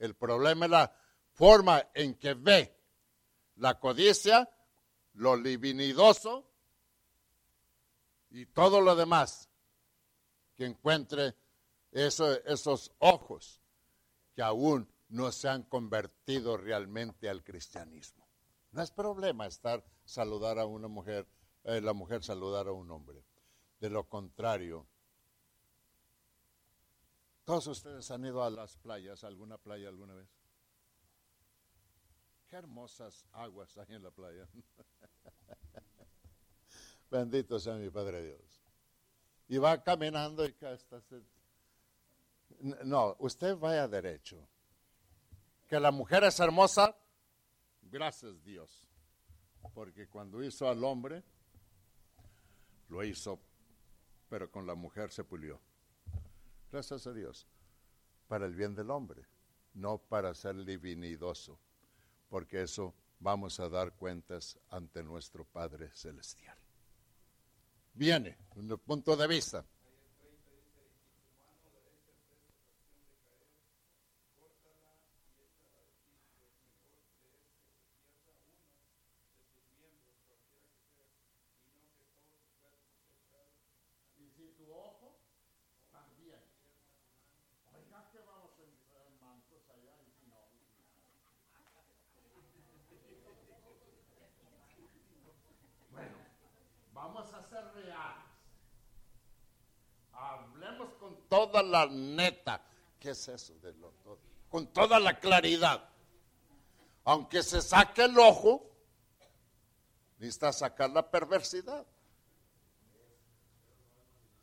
El 0.00 0.16
problema 0.16 0.64
es 0.64 0.70
la 0.72 0.96
forma 1.30 1.86
en 1.94 2.16
que 2.16 2.34
ve. 2.34 2.76
La 3.58 3.78
codicia, 3.78 4.50
lo 5.12 5.36
livinidoso 5.36 6.50
y 8.30 8.46
todo 8.46 8.80
lo 8.80 8.96
demás 8.96 9.48
que 10.56 10.66
encuentre 10.66 11.36
esos 11.92 12.90
ojos 12.98 13.62
que 14.34 14.42
aún 14.42 14.92
no 15.10 15.32
se 15.32 15.48
han 15.48 15.64
convertido 15.64 16.56
realmente 16.56 17.28
al 17.28 17.42
cristianismo. 17.42 18.26
No 18.72 18.82
es 18.82 18.90
problema 18.90 19.46
estar 19.46 19.84
saludar 20.04 20.58
a 20.58 20.66
una 20.66 20.88
mujer, 20.88 21.26
eh, 21.64 21.80
la 21.80 21.92
mujer 21.92 22.22
saludar 22.22 22.68
a 22.68 22.72
un 22.72 22.90
hombre. 22.90 23.24
De 23.80 23.90
lo 23.90 24.08
contrario, 24.08 24.86
todos 27.44 27.66
ustedes 27.66 28.10
han 28.10 28.24
ido 28.24 28.44
a 28.44 28.50
las 28.50 28.76
playas, 28.76 29.24
alguna 29.24 29.58
playa 29.58 29.88
alguna 29.88 30.14
vez. 30.14 30.28
Qué 32.46 32.56
hermosas 32.56 33.26
aguas 33.32 33.76
hay 33.78 33.94
en 33.94 34.04
la 34.04 34.10
playa. 34.10 34.48
Bendito 37.10 37.58
sea 37.58 37.74
mi 37.74 37.90
Padre 37.90 38.24
Dios. 38.24 38.62
Y 39.48 39.58
va 39.58 39.82
caminando 39.82 40.44
y 40.44 40.50
acá 40.50 40.72
está. 40.72 41.02
No, 42.84 43.16
usted 43.18 43.56
vaya 43.56 43.88
derecho 43.88 44.48
que 45.70 45.78
la 45.78 45.92
mujer 45.92 46.24
es 46.24 46.40
hermosa, 46.40 46.96
gracias 47.80 48.42
Dios. 48.42 48.88
Porque 49.72 50.08
cuando 50.08 50.42
hizo 50.42 50.68
al 50.68 50.82
hombre, 50.82 51.22
lo 52.88 53.04
hizo, 53.04 53.38
pero 54.28 54.50
con 54.50 54.66
la 54.66 54.74
mujer 54.74 55.12
se 55.12 55.22
pulió. 55.22 55.60
Gracias 56.72 57.06
a 57.06 57.12
Dios. 57.12 57.46
Para 58.26 58.46
el 58.46 58.56
bien 58.56 58.74
del 58.74 58.90
hombre, 58.90 59.24
no 59.74 59.98
para 59.98 60.34
ser 60.34 60.64
divinidoso. 60.64 61.56
Porque 62.28 62.62
eso 62.62 62.92
vamos 63.20 63.60
a 63.60 63.68
dar 63.68 63.92
cuentas 63.92 64.58
ante 64.70 65.04
nuestro 65.04 65.44
Padre 65.44 65.90
Celestial. 65.94 66.58
Viene, 67.94 68.38
un 68.56 68.76
punto 68.78 69.16
de 69.16 69.28
vista. 69.28 69.64
Toda 101.50 101.62
la 101.62 101.86
neta. 101.86 102.62
¿Qué 102.98 103.10
es 103.10 103.28
eso 103.28 103.54
de? 103.58 103.74
Con 104.48 104.66
toda 104.68 104.98
la 105.00 105.18
claridad. 105.18 105.88
Aunque 107.04 107.42
se 107.42 107.62
saque 107.62 108.04
el 108.04 108.18
ojo, 108.18 108.66
necesita 110.18 110.52
sacar 110.52 110.90
la 110.90 111.10
perversidad. 111.10 111.86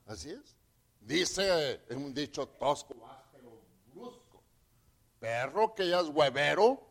Así 0.08 0.32
es. 0.32 0.56
Dice 1.02 1.82
en 1.90 2.04
un 2.04 2.14
dicho 2.14 2.48
tosco, 2.48 2.94
áspero, 3.06 3.62
brusco. 3.94 4.44
Perro 5.20 5.74
que 5.74 5.88
ya 5.88 6.00
es 6.02 6.08
huevero, 6.08 6.82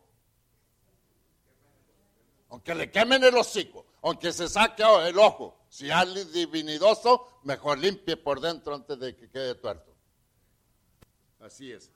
aunque 2.49 2.73
le 2.73 2.89
quemen 2.89 3.23
el 3.23 3.35
hocico, 3.35 3.85
aunque 4.01 4.31
se 4.31 4.47
saque 4.47 4.83
el 4.83 5.19
ojo, 5.19 5.59
si 5.69 5.91
hay 5.91 6.25
divinidoso, 6.25 7.41
mejor 7.43 7.77
limpie 7.77 8.17
por 8.17 8.39
dentro 8.39 8.73
antes 8.73 8.97
de 8.97 9.15
que 9.15 9.29
quede 9.29 9.55
tuerto. 9.55 9.96
Así 11.47 11.71
es. 11.71 11.89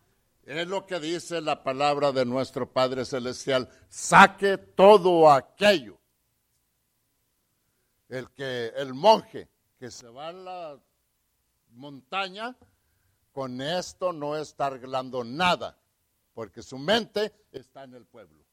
Es 0.44 0.66
lo 0.66 0.86
que 0.86 0.98
dice 1.02 1.42
la 1.42 1.62
palabra 1.62 2.14
de 2.14 2.26
nuestro 2.26 2.72
Padre 2.72 3.04
Celestial. 3.04 3.70
Saque 3.90 4.58
todo 4.58 5.30
aquello. 5.30 6.00
El 8.08 8.32
que 8.32 8.68
el 8.78 8.94
monje 8.94 9.50
que 9.78 9.92
se 9.92 10.08
va 10.08 10.30
a 10.30 10.32
la 10.32 10.80
montaña, 11.72 12.56
con 13.34 13.60
esto 13.60 14.14
no 14.14 14.38
está 14.38 14.68
arreglando 14.68 15.26
nada, 15.26 15.78
porque 16.34 16.64
su 16.64 16.78
mente 16.78 17.34
está 17.52 17.84
en 17.84 17.96
el 17.96 18.06
pueblo. 18.06 18.46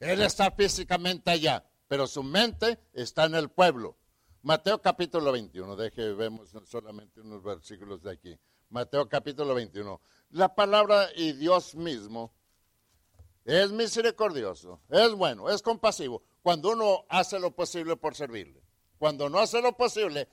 Él 0.00 0.22
está 0.22 0.50
físicamente 0.50 1.30
allá, 1.30 1.64
pero 1.86 2.08
su 2.08 2.24
mente 2.24 2.80
está 2.92 3.26
en 3.26 3.36
el 3.36 3.48
pueblo. 3.48 3.96
Mateo 4.42 4.82
capítulo 4.82 5.30
21, 5.30 5.76
deje, 5.76 6.12
vemos 6.14 6.50
solamente 6.64 7.20
unos 7.20 7.44
versículos 7.44 8.02
de 8.02 8.10
aquí. 8.10 8.38
Mateo 8.70 9.08
capítulo 9.08 9.54
21. 9.54 10.00
La 10.30 10.54
palabra 10.54 11.08
y 11.14 11.32
Dios 11.32 11.74
mismo 11.74 12.32
es 13.44 13.70
misericordioso, 13.70 14.80
es 14.88 15.12
bueno, 15.12 15.48
es 15.48 15.62
compasivo, 15.62 16.22
cuando 16.42 16.70
uno 16.70 17.04
hace 17.08 17.38
lo 17.38 17.54
posible 17.54 17.96
por 17.96 18.14
servirle. 18.14 18.62
Cuando 18.98 19.28
no 19.28 19.38
hace 19.38 19.60
lo 19.60 19.76
posible, 19.76 20.28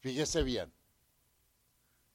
fíjese 0.00 0.42
bien. 0.42 0.72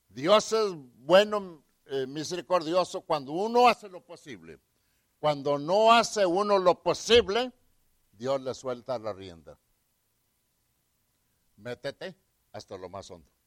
Dios 0.09 0.51
es 0.51 0.73
bueno, 0.97 1.63
eh, 1.85 2.07
misericordioso 2.07 3.01
cuando 3.01 3.31
uno 3.31 3.67
hace 3.67 3.87
lo 3.89 4.01
posible. 4.01 4.59
Cuando 5.19 5.59
no 5.59 5.93
hace 5.93 6.25
uno 6.25 6.57
lo 6.57 6.81
posible, 6.81 7.51
Dios 8.13 8.41
le 8.41 8.53
suelta 8.53 8.97
la 8.97 9.13
rienda. 9.13 9.59
Métete 11.57 12.15
hasta 12.51 12.77
lo 12.77 12.89
más 12.89 13.11
hondo 13.11 13.38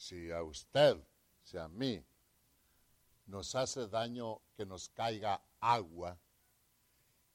si 0.00 0.32
a 0.32 0.42
usted, 0.42 0.96
si 1.42 1.58
a 1.58 1.68
mí, 1.68 2.02
nos 3.26 3.54
hace 3.54 3.86
daño 3.86 4.40
que 4.56 4.64
nos 4.64 4.88
caiga 4.88 5.42
agua, 5.60 6.18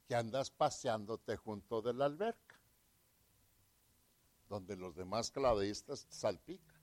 que 0.08 0.16
andas 0.16 0.50
paseándote 0.50 1.38
junto 1.38 1.84
de 1.84 1.94
la 1.94 2.06
alberca, 2.06 2.60
donde 4.50 4.76
los 4.76 4.96
demás 4.96 5.30
clavadistas 5.30 6.08
salpican. 6.10 6.76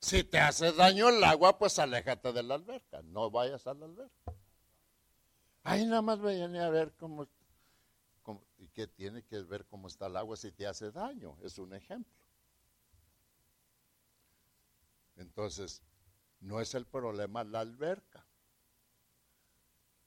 Si 0.00 0.22
te 0.22 0.38
hace 0.38 0.72
daño 0.72 1.08
el 1.08 1.24
agua, 1.24 1.58
pues 1.58 1.78
aléjate 1.78 2.34
de 2.34 2.42
la 2.42 2.56
alberca, 2.56 3.00
no 3.02 3.30
vayas 3.30 3.66
a 3.66 3.72
la 3.72 3.86
alberca. 3.86 4.34
Ahí 5.62 5.86
nada 5.86 6.02
más 6.02 6.20
vayan 6.20 6.54
a 6.56 6.68
ver 6.68 6.92
cómo, 6.92 7.26
cómo, 8.22 8.44
y 8.58 8.68
qué 8.68 8.86
tiene 8.86 9.22
que 9.24 9.40
ver 9.40 9.64
cómo 9.64 9.88
está 9.88 10.08
el 10.08 10.16
agua 10.18 10.36
si 10.36 10.52
te 10.52 10.66
hace 10.66 10.92
daño, 10.92 11.38
es 11.42 11.56
un 11.56 11.72
ejemplo. 11.72 12.25
Entonces, 15.16 15.82
no 16.40 16.60
es 16.60 16.74
el 16.74 16.86
problema 16.86 17.44
la 17.44 17.60
alberca, 17.60 18.26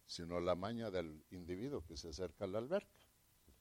sino 0.06 0.40
la 0.40 0.56
maña 0.56 0.90
del 0.90 1.24
individuo 1.32 1.84
que 1.86 1.98
se 1.98 2.10
acerca 2.10 2.46
a 2.46 2.48
la 2.48 2.60
alberca. 2.60 2.90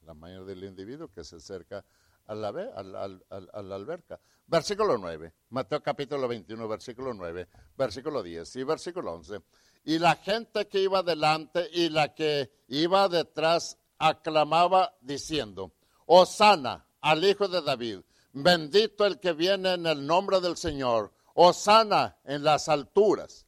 La 0.01 0.13
maña 0.13 0.41
del 0.43 0.63
individuo 0.63 1.11
que 1.11 1.23
se 1.23 1.35
acerca 1.35 1.85
a 2.25 2.35
la, 2.35 2.49
a 2.49 3.61
la, 3.63 3.75
alberca. 3.75 4.19
Versículo 4.47 4.97
9, 4.97 5.33
Mateo 5.49 5.81
capítulo 5.81 6.27
21, 6.27 6.67
versículo 6.67 7.13
9, 7.13 7.47
versículo 7.77 8.23
10 8.23 8.55
y 8.55 8.63
versículo 8.63 9.13
11. 9.13 9.41
Y 9.85 9.99
la 9.99 10.15
gente 10.15 10.67
que 10.67 10.81
iba 10.81 11.03
delante 11.03 11.67
y 11.71 11.89
la 11.89 12.13
que 12.13 12.51
iba 12.67 13.09
detrás 13.09 13.77
aclamaba 13.97 14.95
diciendo, 15.01 15.73
Osana 16.05 16.85
al 17.01 17.23
Hijo 17.23 17.47
de 17.47 17.61
David, 17.61 17.99
bendito 18.33 19.05
el 19.05 19.19
que 19.19 19.33
viene 19.33 19.73
en 19.73 19.85
el 19.85 20.05
nombre 20.05 20.39
del 20.39 20.57
Señor 20.57 21.11
Osana 21.41 22.19
en 22.25 22.43
las 22.43 22.67
alturas. 22.67 23.47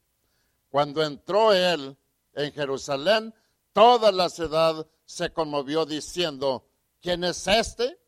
Cuando 0.70 1.04
entró 1.04 1.52
él 1.52 1.98
en 2.34 2.54
Jerusalén, 2.54 3.36
toda 3.74 4.14
la 4.14 4.30
ciudad 4.30 4.88
se 5.04 5.34
conmovió 5.34 5.86
diciendo, 5.86 6.70
¿quién 7.02 7.26
es 7.26 7.46
este? 7.50 8.00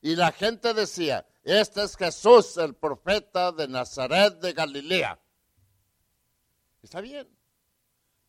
Y 0.00 0.16
la 0.16 0.32
gente 0.32 0.72
decía, 0.72 1.26
este 1.42 1.82
es 1.82 1.98
Jesús, 1.98 2.56
el 2.56 2.74
profeta 2.76 3.52
de 3.52 3.68
Nazaret 3.68 4.40
de 4.40 4.54
Galilea. 4.54 5.20
Está 6.82 7.02
bien. 7.02 7.28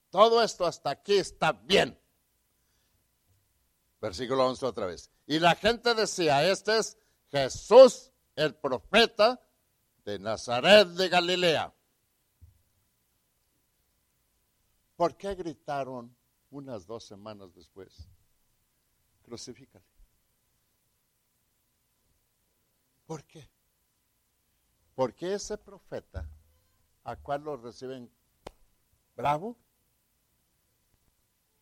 Todo 0.10 0.44
esto 0.44 0.66
hasta 0.66 0.90
aquí 0.90 1.16
está 1.16 1.54
bien. 1.54 1.98
Versículo 4.02 4.46
11 4.48 4.66
otra 4.66 4.88
vez. 4.88 5.10
Y 5.26 5.40
la 5.40 5.56
gente 5.56 5.96
decía, 5.96 6.46
este 6.46 6.80
es 6.80 6.98
Jesús, 7.32 8.12
el 8.36 8.56
profeta 8.56 9.40
de 10.06 10.20
Nazaret 10.20 10.88
de 10.88 11.10
Galilea. 11.10 11.74
¿Por 14.96 15.18
qué 15.18 15.34
gritaron 15.36 16.16
unas 16.52 16.86
dos 16.86 17.04
semanas 17.04 17.54
después? 17.54 18.08
Crucifícale. 19.24 19.84
¿Por 23.08 23.24
qué? 23.26 23.50
Porque 24.94 25.34
ese 25.34 25.58
profeta, 25.58 26.30
a 27.04 27.16
cual 27.18 27.44
lo 27.44 27.58
reciben 27.58 28.10
bravo, 29.16 29.58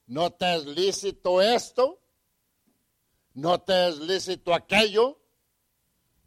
no 0.08 0.32
te 0.32 0.56
es 0.56 0.66
lícito 0.66 1.42
esto, 1.42 2.00
no 3.34 3.62
te 3.62 3.88
es 3.88 4.00
lícito 4.00 4.54
aquello, 4.54 5.23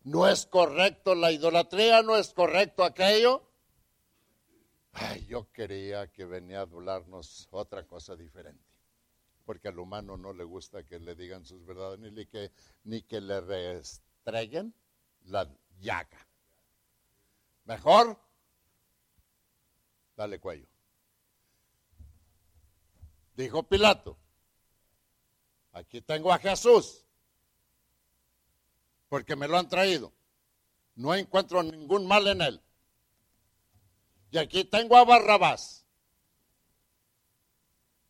no 0.07 0.29
es 0.29 0.47
correcto 0.47 1.17
la 1.17 1.33
idolatría, 1.33 2.01
no 2.03 2.17
es 2.17 2.33
correcto 2.33 2.85
aquello. 2.85 3.43
Ay, 4.93 5.27
yo 5.27 5.51
quería 5.51 6.07
que 6.07 6.25
venía 6.25 6.61
a 6.61 6.63
adularnos 6.63 7.49
otra 7.51 7.85
cosa 7.89 8.15
diferente, 8.15 8.65
porque 9.45 9.67
al 9.67 9.81
humano 9.81 10.17
no 10.17 10.33
le 10.33 10.45
gusta 10.45 10.85
que 10.85 11.01
le 11.01 11.17
digan 11.17 11.45
sus 11.45 11.67
verdades, 11.67 12.13
ni 12.13 12.25
que, 12.25 12.53
ni 12.85 13.03
que 13.03 13.21
le 13.21 13.41
restreguen 13.41 14.73
la 15.25 15.53
llaga. 15.81 16.25
Mejor, 17.65 18.17
dale 20.17 20.39
cuello. 20.39 20.69
Dijo 23.35 23.65
Pilato, 23.65 24.17
aquí 25.73 26.01
tengo 26.01 26.33
a 26.33 26.39
Jesús, 26.39 27.06
porque 29.09 29.37
me 29.37 29.49
lo 29.49 29.59
han 29.59 29.69
traído. 29.69 30.13
No 30.95 31.15
encuentro 31.15 31.63
ningún 31.63 32.07
mal 32.07 32.27
en 32.27 32.41
él. 32.41 32.63
Y 34.31 34.39
aquí 34.39 34.65
tengo 34.65 34.97
a 34.97 35.05
Barrabás, 35.05 35.87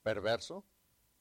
perverso, 0.03 0.65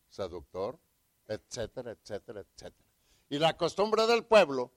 seductor, 0.10 0.80
etcétera, 1.28 1.92
etcétera, 1.92 2.42
etcétera. 2.42 2.90
Y 3.30 3.40
la 3.40 3.58
costumbre 3.58 4.08
del 4.08 4.26
pueblo 4.26 4.72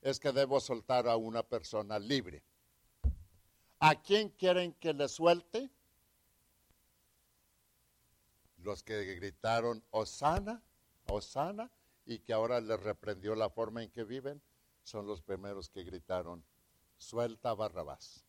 es 0.00 0.18
que 0.18 0.32
debo 0.32 0.60
soltar 0.60 1.08
a 1.08 1.16
una 1.16 1.42
persona 1.42 1.98
libre. 1.98 2.42
¿A 3.80 4.00
quién 4.00 4.30
quieren 4.30 4.72
que 4.74 4.94
le 4.94 5.08
suelte? 5.08 5.70
los 8.62 8.82
que 8.82 9.14
gritaron 9.14 9.82
Osana, 9.90 10.62
Osana, 11.06 11.70
y 12.06 12.20
que 12.20 12.32
ahora 12.32 12.60
les 12.60 12.80
reprendió 12.80 13.34
la 13.34 13.50
forma 13.50 13.82
en 13.82 13.90
que 13.90 14.04
viven, 14.04 14.42
son 14.82 15.06
los 15.06 15.22
primeros 15.22 15.68
que 15.68 15.84
gritaron, 15.84 16.44
suelta 16.96 17.54
Barrabás. 17.54 18.24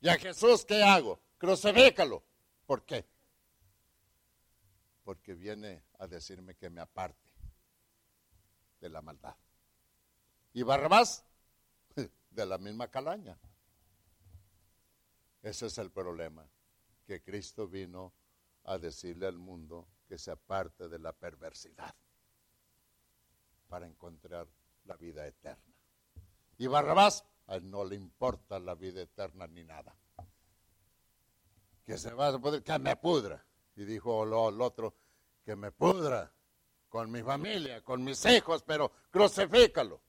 ¿Y 0.00 0.08
a 0.08 0.16
Jesús 0.16 0.64
qué 0.64 0.82
hago? 0.82 1.20
Crucifícalo. 1.38 2.22
¿Por 2.66 2.84
qué? 2.84 3.06
Porque 5.04 5.34
viene 5.34 5.84
a 5.98 6.06
decirme 6.06 6.54
que 6.54 6.70
me 6.70 6.80
aparte 6.80 7.30
de 8.80 8.88
la 8.88 9.02
maldad. 9.02 9.36
Y 10.54 10.62
Barrabás, 10.62 11.24
de 12.30 12.46
la 12.46 12.58
misma 12.58 12.88
calaña. 12.88 13.38
Ese 15.42 15.66
es 15.66 15.78
el 15.78 15.90
problema, 15.90 16.48
que 17.04 17.22
Cristo 17.22 17.66
vino 17.66 18.12
a 18.64 18.78
decirle 18.78 19.26
al 19.26 19.38
mundo 19.38 19.88
que 20.06 20.18
se 20.18 20.30
aparte 20.30 20.88
de 20.88 20.98
la 20.98 21.12
perversidad 21.12 21.94
para 23.72 23.86
encontrar 23.86 24.46
la 24.84 24.96
vida 24.98 25.26
eterna. 25.26 25.72
Y 26.58 26.66
Barrabás, 26.66 27.24
a 27.46 27.56
él 27.56 27.70
no 27.70 27.86
le 27.86 27.96
importa 27.96 28.58
la 28.58 28.74
vida 28.74 29.00
eterna 29.00 29.46
ni 29.46 29.64
nada. 29.64 29.96
Que 31.82 31.96
se 31.96 32.12
va 32.12 32.28
a 32.28 32.38
poder, 32.38 32.62
que 32.62 32.78
me 32.78 32.96
pudra. 32.96 33.42
Y 33.74 33.84
dijo 33.84 34.24
el 34.24 34.60
otro, 34.60 34.94
que 35.42 35.56
me 35.56 35.72
pudra 35.72 36.30
con 36.90 37.10
mi 37.10 37.22
familia, 37.22 37.80
con 37.80 38.04
mis 38.04 38.22
hijos, 38.26 38.62
pero 38.62 38.92
crucifícalo. 39.10 40.02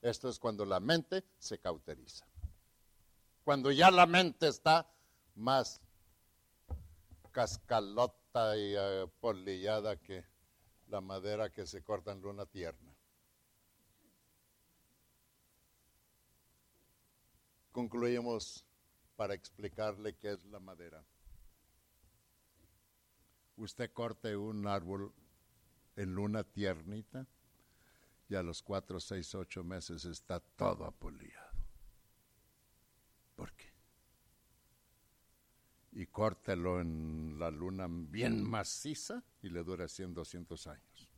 Esto 0.00 0.28
es 0.28 0.38
cuando 0.38 0.64
la 0.64 0.78
mente 0.78 1.24
se 1.38 1.58
cauteriza. 1.58 2.24
Cuando 3.42 3.72
ya 3.72 3.90
la 3.90 4.06
mente 4.06 4.46
está 4.46 4.88
más 5.34 5.80
cascalota 7.32 8.56
y 8.56 8.76
uh, 8.76 9.10
polillada 9.18 9.96
que 9.96 10.37
la 10.88 11.00
madera 11.00 11.50
que 11.50 11.66
se 11.66 11.82
corta 11.82 12.12
en 12.12 12.20
luna 12.22 12.46
tierna. 12.46 12.94
Concluimos 17.72 18.64
para 19.16 19.34
explicarle 19.34 20.16
qué 20.16 20.32
es 20.32 20.44
la 20.46 20.58
madera. 20.58 21.04
Usted 23.56 23.92
corte 23.92 24.36
un 24.36 24.66
árbol 24.66 25.12
en 25.96 26.14
luna 26.14 26.44
tiernita 26.44 27.26
y 28.28 28.34
a 28.34 28.42
los 28.42 28.62
cuatro, 28.62 29.00
seis, 29.00 29.34
ocho 29.34 29.64
meses 29.64 30.04
está 30.04 30.40
todo 30.40 30.84
apolillado. 30.84 31.58
¿Por 33.34 33.52
qué? 33.54 33.72
Y 35.98 36.06
córtelo 36.06 36.80
en 36.80 37.40
la 37.40 37.50
luna 37.50 37.88
bien 37.90 38.48
maciza 38.48 39.24
y 39.42 39.48
le 39.48 39.64
dura 39.64 39.88
100, 39.88 40.14
200 40.14 40.66
años. 40.68 41.10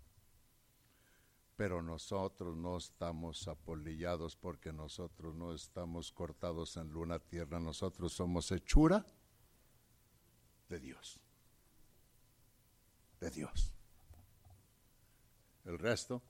Pero 1.55 1.83
nosotros 1.83 2.57
no 2.57 2.79
estamos 2.79 3.47
apolillados 3.47 4.37
porque 4.37 4.73
nosotros 4.73 5.35
no 5.35 5.53
estamos 5.53 6.11
cortados 6.11 6.79
en 6.79 6.89
luna 6.89 7.19
tierra, 7.19 7.61
nosotros 7.61 8.15
somos 8.15 8.51
hechura 8.53 9.05
de 10.71 10.81
Dios. 10.81 11.21
De 13.21 13.29
Dios. 13.29 13.75
El 15.67 15.79
resto 15.79 16.23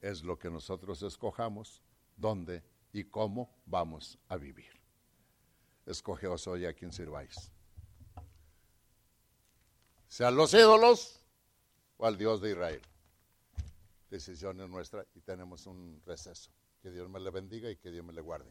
es 0.00 0.24
lo 0.24 0.36
que 0.40 0.50
nosotros 0.50 1.02
escojamos, 1.02 1.84
dónde 2.16 2.64
y 2.92 3.04
cómo 3.04 3.54
vamos 3.64 4.18
a 4.26 4.36
vivir. 4.36 4.72
Escogeos 5.86 6.48
hoy 6.48 6.66
a 6.66 6.72
quien 6.72 6.90
sirváis 6.90 7.52
sean 10.16 10.34
los 10.34 10.54
ídolos 10.54 11.20
o 11.98 12.06
al 12.06 12.16
Dios 12.16 12.40
de 12.40 12.52
Israel. 12.52 12.80
Decisión 14.08 14.58
es 14.62 14.68
nuestra 14.70 15.04
y 15.14 15.20
tenemos 15.20 15.66
un 15.66 16.00
receso. 16.06 16.50
Que 16.80 16.90
Dios 16.90 17.06
me 17.10 17.20
le 17.20 17.28
bendiga 17.28 17.70
y 17.70 17.76
que 17.76 17.90
Dios 17.90 18.02
me 18.02 18.14
le 18.14 18.22
guarde. 18.22 18.50